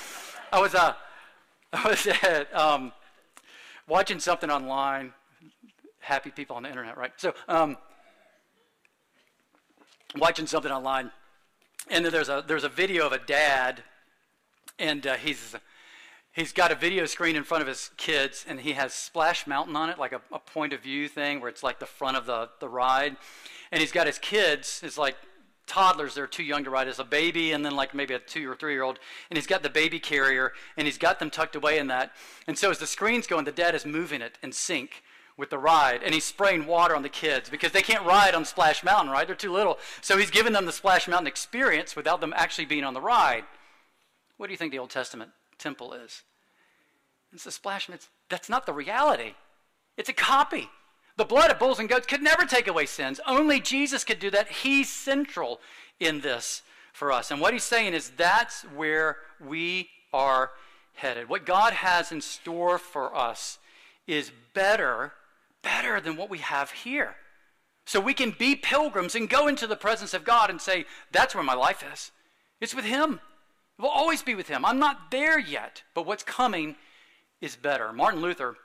I 0.54 0.60
was, 0.60 0.76
uh, 0.76 0.94
I 1.74 1.88
was 1.88 2.08
at, 2.08 2.56
um, 2.56 2.92
watching 3.88 4.20
something 4.20 4.50
online. 4.50 5.14
Happy 6.00 6.32
people 6.32 6.56
on 6.56 6.64
the 6.64 6.70
internet, 6.70 6.98
right? 6.98 7.12
So, 7.18 7.34
um, 7.48 7.78
watching 10.18 10.48
something 10.48 10.72
online, 10.72 11.12
and 11.90 12.06
there's 12.06 12.30
a 12.30 12.44
there's 12.48 12.64
a 12.64 12.70
video 12.70 13.06
of 13.06 13.12
a 13.12 13.20
dad, 13.20 13.84
and 14.80 15.06
uh, 15.06 15.14
he's 15.16 15.56
he's 16.32 16.54
got 16.54 16.72
a 16.72 16.76
video 16.76 17.06
screen 17.06 17.36
in 17.36 17.44
front 17.44 17.62
of 17.62 17.68
his 17.68 17.92
kids, 17.98 18.46
and 18.48 18.60
he 18.60 18.74
has 18.74 18.94
Splash 18.94 19.48
Mountain 19.48 19.76
on 19.76 19.90
it, 19.90 20.00
like 20.00 20.12
a, 20.12 20.22
a 20.32 20.40
point 20.40 20.74
of 20.74 20.82
view 20.82 21.08
thing, 21.08 21.40
where 21.40 21.50
it's 21.50 21.64
like 21.64 21.80
the 21.80 21.86
front 21.86 22.18
of 22.18 22.26
the 22.26 22.50
the 22.60 22.70
ride, 22.70 23.18
and 23.72 23.82
he's 23.82 23.92
got 23.92 24.08
his 24.08 24.20
kids, 24.20 24.82
it's 24.84 24.98
like 24.98 25.16
toddlers 25.72 26.16
they're 26.16 26.28
too 26.28 26.44
young 26.44 26.66
to 26.66 26.70
ride 26.70 26.90
as 26.90 27.00
a 27.00 27.04
baby 27.04 27.54
and 27.54 27.64
then 27.64 27.74
like 27.74 27.94
maybe 27.94 28.14
a 28.14 28.20
two 28.20 28.50
or 28.50 28.56
three 28.56 28.74
year 28.74 28.84
old 28.84 29.00
and 29.30 29.38
he's 29.38 29.48
got 29.48 29.64
the 29.64 29.70
baby 29.70 30.00
carrier 30.00 30.52
and 30.76 30.86
he's 30.86 30.98
got 30.98 31.18
them 31.18 31.30
tucked 31.30 31.56
away 31.56 31.78
in 31.78 31.88
that. 31.88 32.12
And 32.46 32.58
so 32.58 32.70
as 32.72 32.80
the 32.80 32.88
screen's 32.88 33.26
going 33.26 33.46
the 33.46 33.54
dad 33.54 33.74
is 33.74 33.86
moving 33.86 34.22
it 34.22 34.38
in 34.44 34.52
sync 34.52 35.02
with 35.38 35.50
the 35.50 35.58
ride 35.58 36.04
and 36.04 36.14
he's 36.14 36.26
spraying 36.26 36.66
water 36.66 36.94
on 36.94 37.04
the 37.04 37.10
kids 37.10 37.50
because 37.50 37.72
they 37.72 37.82
can't 37.82 38.06
ride 38.06 38.36
on 38.36 38.44
splash 38.44 38.84
mountain 38.84 39.12
right? 39.12 39.26
They're 39.26 39.36
too 39.36 39.54
little. 39.54 39.80
So 40.02 40.18
he's 40.18 40.30
giving 40.30 40.52
them 40.52 40.66
the 40.66 40.74
splash 40.74 41.08
mountain 41.08 41.28
experience 41.28 41.96
without 41.96 42.20
them 42.20 42.34
actually 42.36 42.66
being 42.66 42.84
on 42.84 42.94
the 42.94 43.00
ride. 43.00 43.46
What 44.36 44.48
do 44.48 44.52
you 44.52 44.58
think 44.58 44.74
the 44.74 44.80
old 44.80 44.90
testament 44.90 45.32
temple 45.62 45.94
is 45.94 46.24
it's 47.34 47.46
a 47.46 47.52
splash 47.52 47.88
mountain 47.88 48.08
that's 48.30 48.50
not 48.50 48.66
the 48.66 48.74
reality 48.74 49.34
it's 49.98 50.10
a 50.10 50.14
copy 50.14 50.70
the 51.18 51.26
blood 51.26 51.52
of 51.52 51.60
bulls 51.60 51.80
and 51.80 51.90
goats 51.90 52.08
could 52.08 52.22
never 52.22 52.46
take 52.46 52.68
away 52.68 52.86
sins. 52.86 53.20
Only 53.28 53.60
Jesus 53.60 54.04
could 54.04 54.20
do 54.20 54.32
that. 54.32 54.50
He's 54.50 54.90
central 54.90 55.60
in 56.00 56.22
this 56.22 56.64
for 56.94 57.12
us. 57.12 57.32
And 57.32 57.42
what 57.42 57.54
he's 57.54 57.64
saying 57.64 57.94
is 57.94 58.12
that's 58.18 58.64
where 58.64 59.18
we 59.40 59.90
are 60.14 60.52
headed. 60.94 61.30
What 61.30 61.46
God 61.46 61.74
has 61.74 62.12
in 62.12 62.22
store 62.22 62.78
for 62.78 63.16
us 63.16 63.60
is 64.08 64.32
better, 64.54 65.14
better 65.62 66.02
than 66.02 66.18
what 66.18 66.30
we 66.30 66.40
have 66.40 66.72
here. 66.72 67.16
So 67.86 68.00
we 68.00 68.14
can 68.14 68.32
be 68.38 68.56
pilgrims 68.56 69.16
and 69.16 69.30
go 69.30 69.48
into 69.48 69.68
the 69.68 69.76
presence 69.76 70.14
of 70.14 70.24
God 70.24 70.50
and 70.50 70.62
say, 70.62 70.86
that's 71.12 71.36
where 71.36 71.44
my 71.44 71.54
life 71.54 71.84
is. 71.94 72.12
It's 72.60 72.76
with 72.76 72.86
Him. 72.86 73.20
Will 73.82 73.90
always 73.90 74.22
be 74.22 74.36
with 74.36 74.48
Him. 74.48 74.64
I'm 74.64 74.80
not 74.80 75.10
there 75.10 75.40
yet, 75.40 75.82
but 75.96 76.06
what's 76.06 76.24
coming 76.24 76.76
is 77.42 77.56
better. 77.56 77.92
Martin 77.92 78.22
Luther 78.22 78.56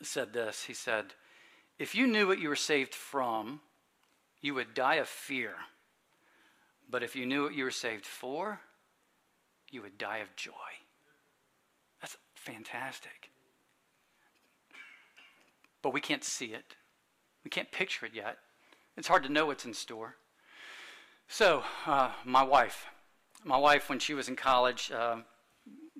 said 0.00 0.32
this. 0.32 0.64
He 0.64 0.74
said, 0.74 1.06
if 1.78 1.94
you 1.94 2.06
knew 2.06 2.26
what 2.26 2.38
you 2.38 2.48
were 2.48 2.56
saved 2.56 2.94
from, 2.94 3.60
you 4.40 4.54
would 4.54 4.74
die 4.74 4.96
of 4.96 5.08
fear. 5.08 5.54
But 6.88 7.02
if 7.02 7.16
you 7.16 7.26
knew 7.26 7.42
what 7.42 7.54
you 7.54 7.64
were 7.64 7.70
saved 7.70 8.06
for, 8.06 8.60
you 9.70 9.82
would 9.82 9.98
die 9.98 10.18
of 10.18 10.34
joy. 10.36 10.52
That's 12.00 12.16
fantastic. 12.34 13.30
But 15.82 15.92
we 15.92 16.00
can't 16.00 16.24
see 16.24 16.46
it. 16.46 16.76
We 17.44 17.50
can't 17.50 17.70
picture 17.70 18.06
it 18.06 18.14
yet. 18.14 18.38
It's 18.96 19.08
hard 19.08 19.22
to 19.24 19.32
know 19.32 19.46
what's 19.46 19.64
in 19.64 19.74
store. 19.74 20.16
So, 21.28 21.62
uh, 21.86 22.10
my 22.24 22.42
wife, 22.42 22.86
my 23.44 23.56
wife, 23.56 23.88
when 23.88 23.98
she 23.98 24.14
was 24.14 24.28
in 24.28 24.36
college, 24.36 24.90
uh, 24.90 25.16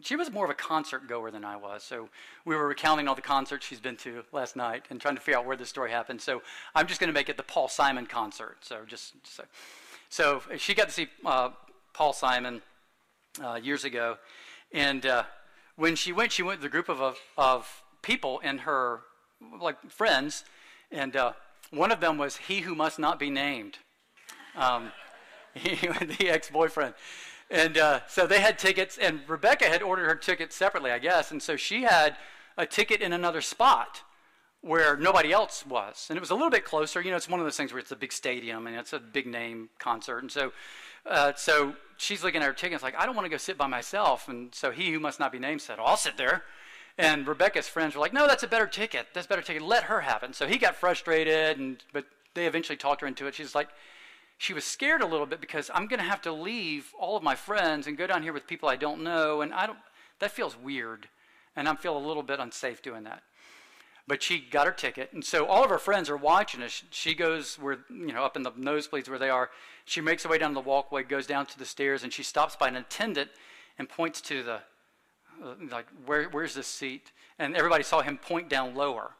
she 0.00 0.16
was 0.16 0.30
more 0.30 0.44
of 0.44 0.50
a 0.50 0.54
concert 0.54 1.08
goer 1.08 1.30
than 1.30 1.44
I 1.44 1.56
was. 1.56 1.82
So 1.82 2.08
we 2.44 2.54
were 2.54 2.68
recounting 2.68 3.08
all 3.08 3.14
the 3.14 3.22
concerts 3.22 3.66
she's 3.66 3.80
been 3.80 3.96
to 3.96 4.22
last 4.32 4.56
night 4.56 4.84
and 4.90 5.00
trying 5.00 5.16
to 5.16 5.20
figure 5.20 5.38
out 5.38 5.46
where 5.46 5.56
this 5.56 5.68
story 5.68 5.90
happened. 5.90 6.20
So 6.20 6.42
I'm 6.74 6.86
just 6.86 7.00
going 7.00 7.08
to 7.08 7.14
make 7.14 7.28
it 7.28 7.36
the 7.36 7.42
Paul 7.42 7.68
Simon 7.68 8.06
concert. 8.06 8.58
So 8.60 8.84
just 8.86 9.14
so, 9.24 9.44
so 10.08 10.42
she 10.56 10.74
got 10.74 10.88
to 10.88 10.94
see 10.94 11.08
uh, 11.24 11.50
Paul 11.92 12.12
Simon 12.12 12.62
uh, 13.42 13.54
years 13.54 13.84
ago, 13.84 14.18
and 14.72 15.04
uh, 15.04 15.24
when 15.76 15.96
she 15.96 16.12
went, 16.12 16.32
she 16.32 16.42
went 16.42 16.60
with 16.60 16.66
a 16.66 16.70
group 16.70 16.88
of 16.88 17.18
of 17.36 17.82
people 18.02 18.40
and 18.42 18.60
her 18.60 19.00
like 19.60 19.90
friends, 19.90 20.44
and 20.90 21.16
uh, 21.16 21.32
one 21.70 21.92
of 21.92 22.00
them 22.00 22.18
was 22.18 22.36
he 22.36 22.60
who 22.60 22.74
must 22.74 22.98
not 22.98 23.18
be 23.18 23.30
named, 23.30 23.78
um, 24.56 24.92
he, 25.62 25.86
the 25.86 26.30
ex-boyfriend. 26.30 26.94
And 27.50 27.78
uh, 27.78 28.00
so 28.08 28.26
they 28.26 28.40
had 28.40 28.58
tickets, 28.58 28.98
and 28.98 29.20
Rebecca 29.26 29.64
had 29.66 29.82
ordered 29.82 30.06
her 30.06 30.14
ticket 30.14 30.52
separately, 30.52 30.90
I 30.90 30.98
guess. 30.98 31.30
And 31.30 31.42
so 31.42 31.56
she 31.56 31.82
had 31.82 32.16
a 32.56 32.66
ticket 32.66 33.00
in 33.00 33.12
another 33.12 33.40
spot 33.40 34.02
where 34.60 34.96
nobody 34.96 35.32
else 35.32 35.64
was. 35.64 36.06
And 36.10 36.16
it 36.16 36.20
was 36.20 36.30
a 36.30 36.34
little 36.34 36.50
bit 36.50 36.64
closer. 36.64 37.00
You 37.00 37.10
know, 37.10 37.16
it's 37.16 37.28
one 37.28 37.40
of 37.40 37.46
those 37.46 37.56
things 37.56 37.72
where 37.72 37.78
it's 37.78 37.92
a 37.92 37.96
big 37.96 38.12
stadium 38.12 38.66
and 38.66 38.76
it's 38.76 38.92
a 38.92 38.98
big 38.98 39.26
name 39.26 39.68
concert. 39.78 40.18
And 40.18 40.30
so, 40.30 40.52
uh, 41.06 41.32
so 41.36 41.74
she's 41.96 42.24
looking 42.24 42.42
at 42.42 42.46
her 42.46 42.52
ticket. 42.52 42.74
It's 42.74 42.82
like, 42.82 42.96
I 42.98 43.06
don't 43.06 43.14
want 43.14 43.26
to 43.26 43.30
go 43.30 43.36
sit 43.36 43.56
by 43.56 43.68
myself. 43.68 44.28
And 44.28 44.54
so 44.54 44.70
he 44.70 44.92
who 44.92 44.98
must 44.98 45.20
not 45.20 45.32
be 45.32 45.38
named 45.38 45.62
said, 45.62 45.78
I'll 45.78 45.96
sit 45.96 46.16
there. 46.16 46.42
And 46.98 47.28
Rebecca's 47.28 47.68
friends 47.68 47.94
were 47.94 48.00
like, 48.00 48.12
no, 48.12 48.26
that's 48.26 48.42
a 48.42 48.48
better 48.48 48.66
ticket. 48.66 49.06
That's 49.14 49.26
a 49.26 49.28
better 49.28 49.42
ticket. 49.42 49.62
Let 49.62 49.84
her 49.84 50.00
have 50.00 50.24
it. 50.24 50.26
And 50.26 50.34
so 50.34 50.48
he 50.48 50.58
got 50.58 50.74
frustrated, 50.74 51.56
and 51.58 51.82
but 51.92 52.06
they 52.34 52.46
eventually 52.46 52.76
talked 52.76 53.02
her 53.02 53.06
into 53.06 53.28
it. 53.28 53.36
She's 53.36 53.54
like, 53.54 53.68
she 54.38 54.54
was 54.54 54.64
scared 54.64 55.02
a 55.02 55.06
little 55.06 55.26
bit 55.26 55.40
because 55.40 55.70
I'm 55.74 55.86
going 55.88 55.98
to 55.98 56.06
have 56.06 56.22
to 56.22 56.32
leave 56.32 56.94
all 56.98 57.16
of 57.16 57.22
my 57.22 57.34
friends 57.34 57.86
and 57.86 57.98
go 57.98 58.06
down 58.06 58.22
here 58.22 58.32
with 58.32 58.46
people 58.46 58.68
I 58.68 58.76
don't 58.76 59.02
know, 59.02 59.42
and 59.42 59.52
I 59.52 59.66
don't. 59.66 59.78
That 60.20 60.30
feels 60.30 60.56
weird, 60.56 61.08
and 61.56 61.68
I 61.68 61.74
feel 61.74 61.96
a 61.96 61.98
little 61.98 62.22
bit 62.22 62.40
unsafe 62.40 62.80
doing 62.82 63.04
that. 63.04 63.22
but 64.08 64.22
she 64.22 64.38
got 64.40 64.66
her 64.66 64.72
ticket, 64.72 65.12
and 65.12 65.22
so 65.24 65.44
all 65.46 65.62
of 65.62 65.70
her 65.70 65.78
friends 65.78 66.08
are 66.08 66.16
watching 66.16 66.62
us. 66.62 66.82
She 66.90 67.14
goes 67.14 67.56
where 67.58 67.78
you 67.90 68.12
know 68.12 68.24
up 68.24 68.36
in 68.36 68.42
the 68.42 68.52
nosebleeds 68.52 69.08
where 69.08 69.18
they 69.18 69.28
are. 69.28 69.50
She 69.84 70.00
makes 70.00 70.22
her 70.22 70.30
way 70.30 70.38
down 70.38 70.54
the 70.54 70.60
walkway, 70.60 71.02
goes 71.02 71.26
down 71.26 71.46
to 71.46 71.58
the 71.58 71.66
stairs, 71.66 72.02
and 72.02 72.12
she 72.12 72.22
stops 72.22 72.56
by 72.56 72.68
an 72.68 72.76
attendant 72.76 73.30
and 73.78 73.88
points 73.88 74.20
to 74.22 74.42
the 74.42 74.60
uh, 75.44 75.54
like 75.70 75.86
where 76.06 76.24
where's 76.30 76.54
this 76.54 76.66
seat? 76.66 77.12
And 77.38 77.54
everybody 77.54 77.84
saw 77.84 78.00
him 78.00 78.18
point 78.18 78.48
down 78.48 78.74
lower. 78.74 79.10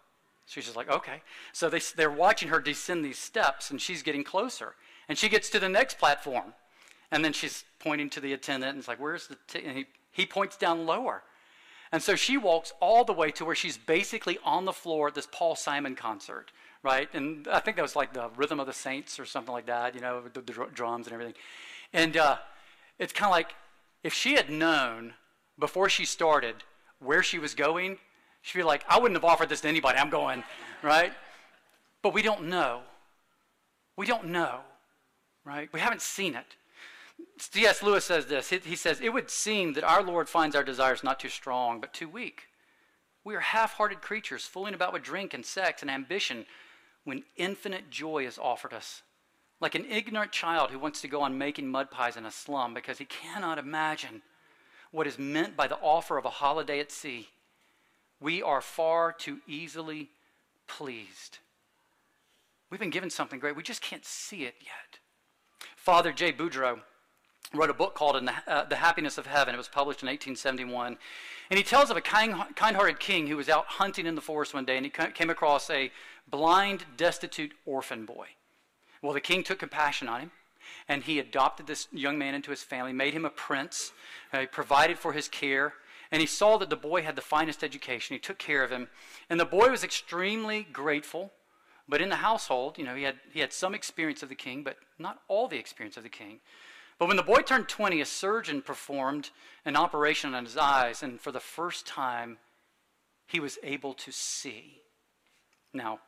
She's 0.46 0.64
just 0.64 0.76
like 0.76 0.90
okay. 0.90 1.22
So 1.52 1.68
they 1.68 1.80
they're 1.96 2.10
watching 2.10 2.48
her 2.48 2.60
descend 2.60 3.04
these 3.04 3.18
steps, 3.18 3.70
and 3.70 3.80
she's 3.80 4.02
getting 4.02 4.24
closer, 4.24 4.74
and 5.08 5.16
she 5.16 5.28
gets 5.28 5.48
to 5.50 5.58
the 5.58 5.68
next 5.68 5.98
platform, 5.98 6.54
and 7.10 7.24
then 7.24 7.32
she's 7.32 7.64
pointing 7.78 8.10
to 8.10 8.20
the 8.20 8.32
attendant, 8.32 8.70
and 8.70 8.78
it's 8.78 8.88
like 8.88 9.00
where's 9.00 9.28
the 9.28 9.36
t-? 9.46 9.64
and 9.64 9.76
he 9.78 9.86
he 10.12 10.26
points 10.26 10.56
down 10.56 10.86
lower. 10.86 11.22
And 11.90 12.02
so 12.02 12.16
she 12.16 12.36
walks 12.36 12.72
all 12.80 13.04
the 13.04 13.12
way 13.12 13.30
to 13.32 13.44
where 13.44 13.54
she's 13.54 13.78
basically 13.78 14.38
on 14.44 14.64
the 14.64 14.72
floor 14.72 15.08
at 15.08 15.14
this 15.14 15.28
Paul 15.30 15.56
Simon 15.56 15.94
concert, 15.94 16.52
right? 16.82 17.08
And 17.14 17.48
I 17.48 17.60
think 17.60 17.76
that 17.76 17.82
was 17.82 17.96
like 17.96 18.12
the 18.12 18.28
Rhythm 18.36 18.60
of 18.60 18.66
the 18.66 18.74
Saints 18.74 19.18
or 19.18 19.24
something 19.24 19.52
like 19.52 19.66
that, 19.66 19.94
you 19.94 20.00
know, 20.00 20.22
the, 20.32 20.40
the 20.40 20.52
drums 20.74 21.06
and 21.06 21.14
everything. 21.14 21.34
And 21.94 22.16
uh, 22.16 22.36
it's 22.98 23.12
kind 23.12 23.28
of 23.28 23.30
like 23.30 23.54
if 24.02 24.12
she 24.12 24.34
had 24.34 24.50
known 24.50 25.14
before 25.58 25.88
she 25.88 26.04
started 26.04 26.56
where 26.98 27.22
she 27.22 27.38
was 27.38 27.54
going, 27.54 27.98
she'd 28.42 28.58
be 28.58 28.64
like, 28.64 28.84
I 28.88 28.98
wouldn't 28.98 29.16
have 29.16 29.24
offered 29.24 29.48
this 29.48 29.62
to 29.62 29.68
anybody. 29.68 29.98
I'm 29.98 30.10
going, 30.10 30.44
right? 30.82 31.12
But 32.02 32.12
we 32.12 32.22
don't 32.22 32.44
know. 32.44 32.82
We 33.96 34.06
don't 34.06 34.26
know, 34.26 34.60
right? 35.48 35.70
We 35.72 35.80
haven't 35.80 36.02
seen 36.02 36.34
it. 36.34 36.56
C.S. 37.38 37.82
Lewis 37.82 38.04
says 38.04 38.26
this. 38.26 38.50
He 38.50 38.76
says, 38.76 39.00
It 39.00 39.12
would 39.12 39.30
seem 39.30 39.72
that 39.72 39.84
our 39.84 40.02
Lord 40.02 40.28
finds 40.28 40.54
our 40.54 40.62
desires 40.62 41.02
not 41.02 41.18
too 41.18 41.28
strong, 41.28 41.80
but 41.80 41.94
too 41.94 42.08
weak. 42.08 42.42
We 43.24 43.34
are 43.34 43.40
half 43.40 43.74
hearted 43.74 44.00
creatures, 44.00 44.44
fooling 44.44 44.74
about 44.74 44.92
with 44.92 45.02
drink 45.02 45.34
and 45.34 45.44
sex 45.44 45.82
and 45.82 45.90
ambition 45.90 46.46
when 47.04 47.24
infinite 47.36 47.90
joy 47.90 48.26
is 48.26 48.38
offered 48.38 48.72
us. 48.72 49.02
Like 49.60 49.74
an 49.74 49.86
ignorant 49.90 50.30
child 50.30 50.70
who 50.70 50.78
wants 50.78 51.00
to 51.00 51.08
go 51.08 51.22
on 51.22 51.38
making 51.38 51.68
mud 51.68 51.90
pies 51.90 52.16
in 52.16 52.26
a 52.26 52.30
slum 52.30 52.74
because 52.74 52.98
he 52.98 53.04
cannot 53.06 53.58
imagine 53.58 54.22
what 54.92 55.06
is 55.06 55.18
meant 55.18 55.56
by 55.56 55.66
the 55.66 55.78
offer 55.78 56.16
of 56.16 56.24
a 56.24 56.30
holiday 56.30 56.78
at 56.78 56.92
sea. 56.92 57.28
We 58.20 58.42
are 58.42 58.60
far 58.60 59.12
too 59.12 59.38
easily 59.46 60.10
pleased. 60.66 61.38
We've 62.70 62.80
been 62.80 62.90
given 62.90 63.10
something 63.10 63.40
great, 63.40 63.56
we 63.56 63.62
just 63.62 63.82
can't 63.82 64.04
see 64.04 64.44
it 64.44 64.54
yet. 64.60 64.97
Father 65.88 66.12
J. 66.12 66.34
Boudreau 66.34 66.80
wrote 67.54 67.70
a 67.70 67.72
book 67.72 67.94
called 67.94 68.22
the, 68.22 68.34
uh, 68.46 68.66
the 68.66 68.76
Happiness 68.76 69.16
of 69.16 69.24
Heaven. 69.24 69.54
It 69.54 69.56
was 69.56 69.68
published 69.68 70.02
in 70.02 70.08
1871. 70.08 70.98
And 71.48 71.56
he 71.56 71.64
tells 71.64 71.88
of 71.88 71.96
a 71.96 72.02
kind, 72.02 72.34
kind-hearted 72.54 73.00
king 73.00 73.26
who 73.26 73.38
was 73.38 73.48
out 73.48 73.64
hunting 73.64 74.04
in 74.04 74.14
the 74.14 74.20
forest 74.20 74.52
one 74.52 74.66
day, 74.66 74.76
and 74.76 74.84
he 74.84 74.90
came 74.90 75.30
across 75.30 75.70
a 75.70 75.90
blind, 76.30 76.84
destitute 76.98 77.52
orphan 77.64 78.04
boy. 78.04 78.26
Well, 79.00 79.14
the 79.14 79.22
king 79.22 79.42
took 79.42 79.60
compassion 79.60 80.08
on 80.08 80.20
him, 80.20 80.30
and 80.90 81.04
he 81.04 81.18
adopted 81.18 81.66
this 81.66 81.88
young 81.90 82.18
man 82.18 82.34
into 82.34 82.50
his 82.50 82.62
family, 82.62 82.92
made 82.92 83.14
him 83.14 83.24
a 83.24 83.30
prince, 83.30 83.92
uh, 84.34 84.44
provided 84.52 84.98
for 84.98 85.14
his 85.14 85.26
care, 85.26 85.72
and 86.12 86.20
he 86.20 86.26
saw 86.26 86.58
that 86.58 86.68
the 86.68 86.76
boy 86.76 87.00
had 87.00 87.16
the 87.16 87.22
finest 87.22 87.64
education. 87.64 88.12
He 88.12 88.20
took 88.20 88.36
care 88.36 88.62
of 88.62 88.70
him, 88.70 88.88
and 89.30 89.40
the 89.40 89.46
boy 89.46 89.70
was 89.70 89.82
extremely 89.82 90.66
grateful. 90.70 91.32
But 91.88 92.02
in 92.02 92.10
the 92.10 92.16
household, 92.16 92.76
you 92.76 92.84
know, 92.84 92.94
he 92.94 93.04
had, 93.04 93.16
he 93.32 93.40
had 93.40 93.52
some 93.52 93.74
experience 93.74 94.22
of 94.22 94.28
the 94.28 94.34
king, 94.34 94.62
but 94.62 94.76
not 94.98 95.20
all 95.26 95.48
the 95.48 95.58
experience 95.58 95.96
of 95.96 96.02
the 96.02 96.08
king. 96.08 96.40
But 96.98 97.06
when 97.06 97.16
the 97.16 97.22
boy 97.22 97.42
turned 97.42 97.68
20, 97.68 98.00
a 98.00 98.04
surgeon 98.04 98.60
performed 98.60 99.30
an 99.64 99.76
operation 99.76 100.34
on 100.34 100.44
his 100.44 100.56
eyes, 100.56 101.02
and 101.02 101.20
for 101.20 101.32
the 101.32 101.40
first 101.40 101.86
time, 101.86 102.38
he 103.26 103.40
was 103.40 103.58
able 103.62 103.94
to 103.94 104.12
see. 104.12 104.82
Now, 105.72 106.00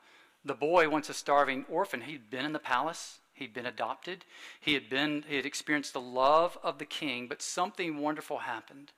the 0.44 0.54
boy, 0.54 0.88
once 0.88 1.08
a 1.08 1.14
starving 1.14 1.64
orphan, 1.68 2.02
he'd 2.02 2.30
been 2.30 2.44
in 2.44 2.52
the 2.52 2.58
palace, 2.58 3.20
he'd 3.34 3.54
been 3.54 3.66
adopted, 3.66 4.24
he 4.60 4.74
had 4.74 4.90
been, 4.90 5.24
he 5.28 5.36
had 5.36 5.46
experienced 5.46 5.92
the 5.92 6.00
love 6.00 6.58
of 6.62 6.78
the 6.78 6.84
king, 6.84 7.26
but 7.28 7.40
something 7.40 7.98
wonderful 7.98 8.38
happened. 8.38 8.92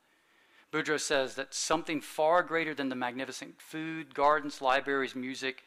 Boudreau 0.72 0.98
says 0.98 1.34
that 1.34 1.52
something 1.52 2.00
far 2.00 2.42
greater 2.42 2.74
than 2.74 2.88
the 2.88 2.96
magnificent 2.96 3.60
food, 3.60 4.14
gardens, 4.14 4.62
libraries, 4.62 5.14
music, 5.14 5.62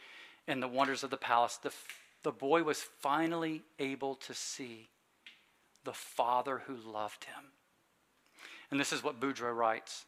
and 0.47 0.61
the 0.61 0.67
wonders 0.67 1.03
of 1.03 1.09
the 1.09 1.17
palace, 1.17 1.57
the, 1.57 1.71
the 2.23 2.31
boy 2.31 2.63
was 2.63 2.81
finally 2.81 3.63
able 3.79 4.15
to 4.15 4.33
see 4.33 4.89
the 5.83 5.93
Father 5.93 6.63
who 6.67 6.75
loved 6.75 7.25
him. 7.25 7.51
And 8.71 8.79
this 8.79 8.93
is 8.93 9.03
what 9.03 9.19
Boudreau 9.19 9.55
writes 9.55 10.05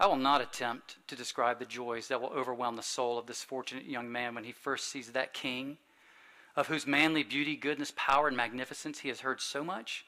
I 0.00 0.06
will 0.06 0.16
not 0.16 0.40
attempt 0.40 0.96
to 1.06 1.16
describe 1.16 1.58
the 1.58 1.64
joys 1.64 2.08
that 2.08 2.20
will 2.20 2.30
overwhelm 2.30 2.76
the 2.76 2.82
soul 2.82 3.18
of 3.18 3.26
this 3.26 3.44
fortunate 3.44 3.84
young 3.84 4.10
man 4.10 4.34
when 4.34 4.44
he 4.44 4.52
first 4.52 4.88
sees 4.88 5.12
that 5.12 5.32
king, 5.32 5.78
of 6.56 6.66
whose 6.66 6.86
manly 6.86 7.22
beauty, 7.22 7.56
goodness, 7.56 7.92
power, 7.94 8.26
and 8.26 8.36
magnificence 8.36 9.00
he 9.00 9.08
has 9.08 9.20
heard 9.20 9.40
so 9.40 9.62
much. 9.62 10.04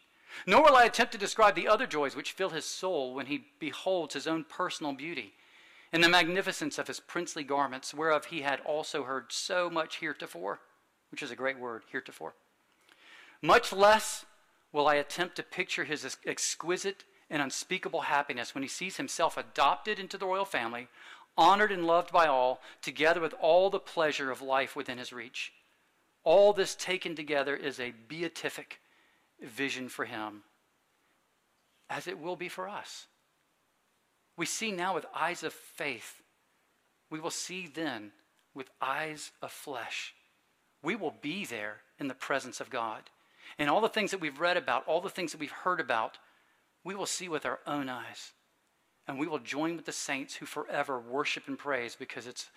Nor 0.47 0.65
will 0.65 0.77
I 0.77 0.85
attempt 0.85 1.13
to 1.13 1.19
describe 1.19 1.55
the 1.55 1.69
other 1.69 1.87
joys 1.87 2.17
which 2.17 2.33
fill 2.33 2.51
his 2.51 2.65
soul 2.65 3.15
when 3.15 3.27
he 3.27 3.47
beholds 3.61 4.15
his 4.15 4.27
own 4.27 4.45
personal 4.45 4.93
beauty 4.93 5.35
and 5.95 6.03
the 6.03 6.09
magnificence 6.09 6.77
of 6.77 6.89
his 6.89 6.99
princely 6.99 7.45
garments, 7.45 7.95
whereof 7.95 8.25
he 8.25 8.41
had 8.41 8.59
also 8.63 9.05
heard 9.05 9.27
so 9.29 9.71
much 9.71 9.99
heretofore, 10.01 10.59
which 11.13 11.23
is 11.23 11.31
a 11.31 11.37
great 11.37 11.57
word, 11.57 11.85
heretofore. 11.93 12.35
Much 13.41 13.73
less 13.73 14.27
will 14.73 14.89
I 14.89 14.97
attempt 14.97 15.37
to 15.37 15.45
picture 15.45 15.85
his 15.85 16.17
exquisite 16.27 17.05
and 17.31 17.41
unspeakable 17.41 18.01
happiness 18.01 18.57
when 18.57 18.63
he 18.63 18.69
sees 18.69 18.97
himself 18.97 19.37
adopted 19.37 20.01
into 20.01 20.19
the 20.19 20.27
royal 20.27 20.45
family, 20.45 20.89
honored 21.39 21.71
and 21.71 21.87
loved 21.87 22.11
by 22.11 22.27
all, 22.27 22.61
together 22.83 23.21
with 23.21 23.35
all 23.41 23.71
the 23.71 23.79
pleasure 23.79 24.33
of 24.33 24.43
life 24.43 24.75
within 24.75 24.99
his 24.99 25.13
reach. 25.13 25.53
All 26.25 26.53
this 26.53 26.75
taken 26.75 27.15
together 27.15 27.55
is 27.55 27.79
a 27.79 27.95
beatific 28.09 28.81
vision 29.41 29.89
for 29.89 30.07
him, 30.07 30.43
as 31.89 32.09
it 32.09 32.19
will 32.19 32.35
be 32.35 32.49
for 32.49 32.69
us. 32.69 33.07
We 34.37 34.47
see 34.47 34.73
now 34.73 34.95
with 34.95 35.07
eyes 35.15 35.43
of 35.43 35.53
faith. 35.53 36.23
We 37.11 37.21
will 37.21 37.31
see 37.31 37.67
then 37.67 38.13
with 38.55 38.71
eyes 38.81 39.33
of 39.43 39.53
flesh. 39.53 40.15
We 40.83 40.97
will 40.97 41.15
be 41.23 41.45
there 41.45 41.79
in 41.99 42.09
the 42.09 42.15
presence 42.15 42.61
of 42.61 42.71
God. 42.71 43.03
And 43.59 43.71
all 43.71 43.81
the 43.81 43.89
things 43.89 44.11
that 44.11 44.21
we've 44.21 44.41
read 44.41 44.57
about, 44.57 44.87
all 44.87 45.01
the 45.01 45.09
things 45.09 45.33
that 45.33 45.41
we've 45.41 45.51
heard 45.51 45.81
about, 45.81 46.19
we 46.83 46.95
will 46.95 47.07
see 47.07 47.29
with 47.29 47.47
our 47.47 47.61
own 47.67 47.89
eyes. 47.89 48.33
And 49.07 49.19
we 49.19 49.27
will 49.27 49.39
join 49.39 49.77
with 49.77 49.85
the 49.85 49.93
saints 49.93 50.35
who 50.35 50.47
forever 50.47 50.99
worship 50.99 51.47
and 51.47 51.59
praise 51.59 51.95
because 51.95 52.27
it's, 52.27 52.51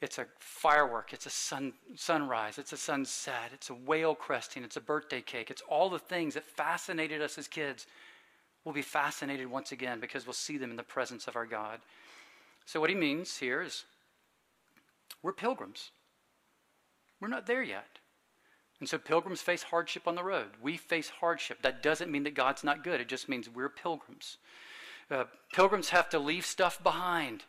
it's 0.00 0.18
a 0.18 0.26
firework, 0.38 1.12
it's 1.12 1.26
a 1.26 1.30
sun, 1.30 1.72
sunrise, 1.96 2.58
it's 2.58 2.72
a 2.72 2.76
sunset, 2.76 3.50
it's 3.52 3.70
a 3.70 3.74
whale 3.74 4.14
cresting, 4.14 4.62
it's 4.62 4.76
a 4.76 4.80
birthday 4.80 5.22
cake. 5.22 5.50
It's 5.50 5.62
all 5.68 5.88
the 5.88 5.98
things 5.98 6.34
that 6.34 6.44
fascinated 6.44 7.22
us 7.22 7.38
as 7.38 7.48
kids. 7.48 7.86
We'll 8.64 8.74
be 8.74 8.82
fascinated 8.82 9.50
once 9.50 9.72
again 9.72 10.00
because 10.00 10.26
we'll 10.26 10.32
see 10.32 10.56
them 10.56 10.70
in 10.70 10.76
the 10.76 10.82
presence 10.82 11.26
of 11.26 11.36
our 11.36 11.46
God. 11.46 11.80
So, 12.64 12.80
what 12.80 12.90
he 12.90 12.96
means 12.96 13.36
here 13.36 13.60
is 13.62 13.84
we're 15.22 15.32
pilgrims. 15.32 15.90
We're 17.20 17.28
not 17.28 17.46
there 17.46 17.62
yet. 17.62 17.98
And 18.80 18.88
so 18.88 18.98
pilgrims 18.98 19.40
face 19.40 19.62
hardship 19.62 20.06
on 20.06 20.14
the 20.14 20.24
road. 20.24 20.48
We 20.60 20.76
face 20.76 21.08
hardship. 21.08 21.62
That 21.62 21.82
doesn't 21.82 22.10
mean 22.10 22.24
that 22.24 22.34
God's 22.34 22.64
not 22.64 22.84
good, 22.84 23.00
it 23.00 23.08
just 23.08 23.28
means 23.28 23.48
we're 23.48 23.68
pilgrims. 23.68 24.36
Uh, 25.10 25.24
pilgrims 25.52 25.90
have 25.90 26.08
to 26.10 26.18
leave 26.18 26.44
stuff 26.44 26.82
behind. 26.82 27.44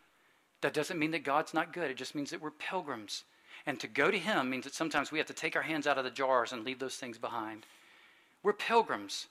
That 0.62 0.74
doesn't 0.74 0.98
mean 0.98 1.10
that 1.10 1.24
God's 1.24 1.52
not 1.52 1.72
good, 1.72 1.90
it 1.90 1.96
just 1.96 2.14
means 2.14 2.30
that 2.30 2.40
we're 2.40 2.50
pilgrims. 2.50 3.24
And 3.66 3.80
to 3.80 3.88
go 3.88 4.10
to 4.10 4.18
Him 4.18 4.48
means 4.48 4.64
that 4.64 4.74
sometimes 4.74 5.10
we 5.10 5.18
have 5.18 5.26
to 5.26 5.34
take 5.34 5.56
our 5.56 5.62
hands 5.62 5.86
out 5.86 5.98
of 5.98 6.04
the 6.04 6.10
jars 6.10 6.52
and 6.52 6.64
leave 6.64 6.78
those 6.78 6.96
things 6.96 7.18
behind. 7.18 7.66
We're 8.42 8.52
pilgrims. 8.52 9.26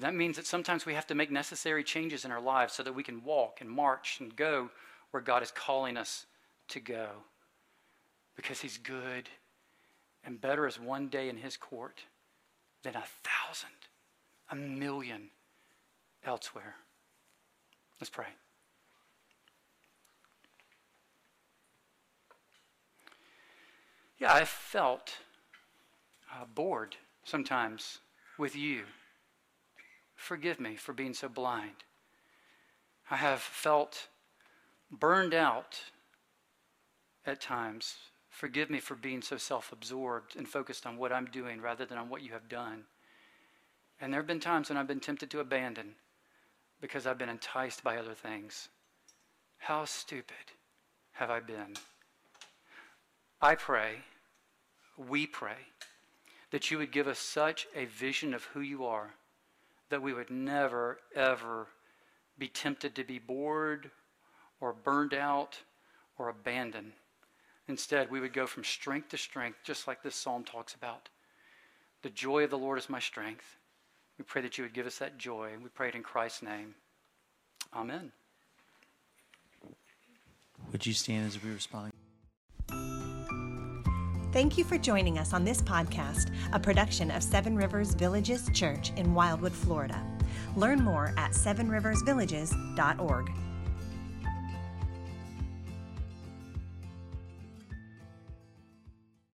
That 0.00 0.14
means 0.14 0.36
that 0.36 0.46
sometimes 0.46 0.84
we 0.84 0.94
have 0.94 1.06
to 1.06 1.14
make 1.14 1.30
necessary 1.30 1.84
changes 1.84 2.24
in 2.24 2.32
our 2.32 2.40
lives 2.40 2.74
so 2.74 2.82
that 2.82 2.94
we 2.94 3.04
can 3.04 3.22
walk 3.22 3.60
and 3.60 3.70
march 3.70 4.18
and 4.20 4.34
go 4.34 4.70
where 5.12 5.22
God 5.22 5.42
is 5.42 5.52
calling 5.52 5.96
us 5.96 6.26
to 6.68 6.80
go. 6.80 7.08
Because 8.36 8.60
He's 8.60 8.76
good 8.76 9.28
and 10.26 10.40
better 10.40 10.66
is 10.66 10.80
one 10.80 11.08
day 11.08 11.28
in 11.28 11.36
his 11.36 11.56
court 11.56 12.02
than 12.82 12.94
a 12.94 13.04
thousand, 13.22 13.70
a 14.50 14.56
million 14.56 15.30
elsewhere. 16.24 16.76
Let's 18.00 18.10
pray. 18.10 18.26
Yeah, 24.18 24.32
I 24.32 24.44
felt 24.44 25.18
uh, 26.32 26.44
bored 26.54 26.96
sometimes 27.24 27.98
with 28.38 28.56
you. 28.56 28.84
Forgive 30.24 30.58
me 30.58 30.76
for 30.76 30.92
being 30.92 31.14
so 31.14 31.28
blind. 31.28 31.84
I 33.10 33.16
have 33.16 33.40
felt 33.40 34.08
burned 34.90 35.34
out 35.34 35.78
at 37.26 37.40
times 37.40 37.96
Forgive 38.34 38.68
me 38.68 38.80
for 38.80 38.96
being 38.96 39.22
so 39.22 39.36
self 39.36 39.70
absorbed 39.70 40.34
and 40.34 40.48
focused 40.48 40.86
on 40.86 40.96
what 40.96 41.12
I'm 41.12 41.26
doing 41.26 41.60
rather 41.60 41.86
than 41.86 41.98
on 41.98 42.08
what 42.08 42.20
you 42.20 42.32
have 42.32 42.48
done. 42.48 42.82
And 44.00 44.12
there 44.12 44.18
have 44.18 44.26
been 44.26 44.40
times 44.40 44.68
when 44.68 44.76
I've 44.76 44.88
been 44.88 44.98
tempted 44.98 45.30
to 45.30 45.38
abandon 45.38 45.94
because 46.80 47.06
I've 47.06 47.16
been 47.16 47.28
enticed 47.28 47.84
by 47.84 47.96
other 47.96 48.12
things. 48.12 48.70
How 49.58 49.84
stupid 49.84 50.50
have 51.12 51.30
I 51.30 51.38
been? 51.38 51.76
I 53.40 53.54
pray, 53.54 53.98
we 54.98 55.28
pray, 55.28 55.68
that 56.50 56.72
you 56.72 56.78
would 56.78 56.90
give 56.90 57.06
us 57.06 57.20
such 57.20 57.68
a 57.76 57.84
vision 57.84 58.34
of 58.34 58.42
who 58.46 58.60
you 58.60 58.84
are 58.84 59.14
that 59.90 60.02
we 60.02 60.12
would 60.12 60.30
never, 60.30 60.98
ever 61.14 61.68
be 62.38 62.48
tempted 62.48 62.94
to 62.94 63.04
be 63.04 63.18
bored 63.18 63.90
or 64.60 64.72
burned 64.72 65.14
out 65.14 65.58
or 66.18 66.28
abandoned. 66.28 66.92
Instead, 67.68 68.10
we 68.10 68.20
would 68.20 68.32
go 68.32 68.46
from 68.46 68.64
strength 68.64 69.08
to 69.10 69.16
strength, 69.16 69.58
just 69.64 69.86
like 69.86 70.02
this 70.02 70.14
psalm 70.14 70.44
talks 70.44 70.74
about. 70.74 71.08
The 72.02 72.10
joy 72.10 72.44
of 72.44 72.50
the 72.50 72.58
Lord 72.58 72.78
is 72.78 72.90
my 72.90 73.00
strength. 73.00 73.56
We 74.18 74.24
pray 74.24 74.42
that 74.42 74.58
you 74.58 74.64
would 74.64 74.74
give 74.74 74.86
us 74.86 74.98
that 74.98 75.18
joy, 75.18 75.52
we 75.62 75.70
pray 75.70 75.88
it 75.88 75.94
in 75.94 76.02
Christ's 76.02 76.42
name. 76.42 76.74
Amen. 77.74 78.12
Would 80.70 80.86
you 80.86 80.92
stand 80.92 81.26
as 81.26 81.42
we 81.42 81.50
respond? 81.50 81.92
Thank 84.34 84.58
you 84.58 84.64
for 84.64 84.76
joining 84.76 85.18
us 85.20 85.32
on 85.32 85.44
this 85.44 85.62
podcast, 85.62 86.32
a 86.52 86.58
production 86.58 87.12
of 87.12 87.22
Seven 87.22 87.54
Rivers 87.54 87.94
Villages 87.94 88.50
Church 88.52 88.90
in 88.96 89.14
Wildwood, 89.14 89.52
Florida. 89.52 90.04
Learn 90.56 90.82
more 90.82 91.14
at 91.16 91.30
sevenriversvillages.org. 91.30 93.30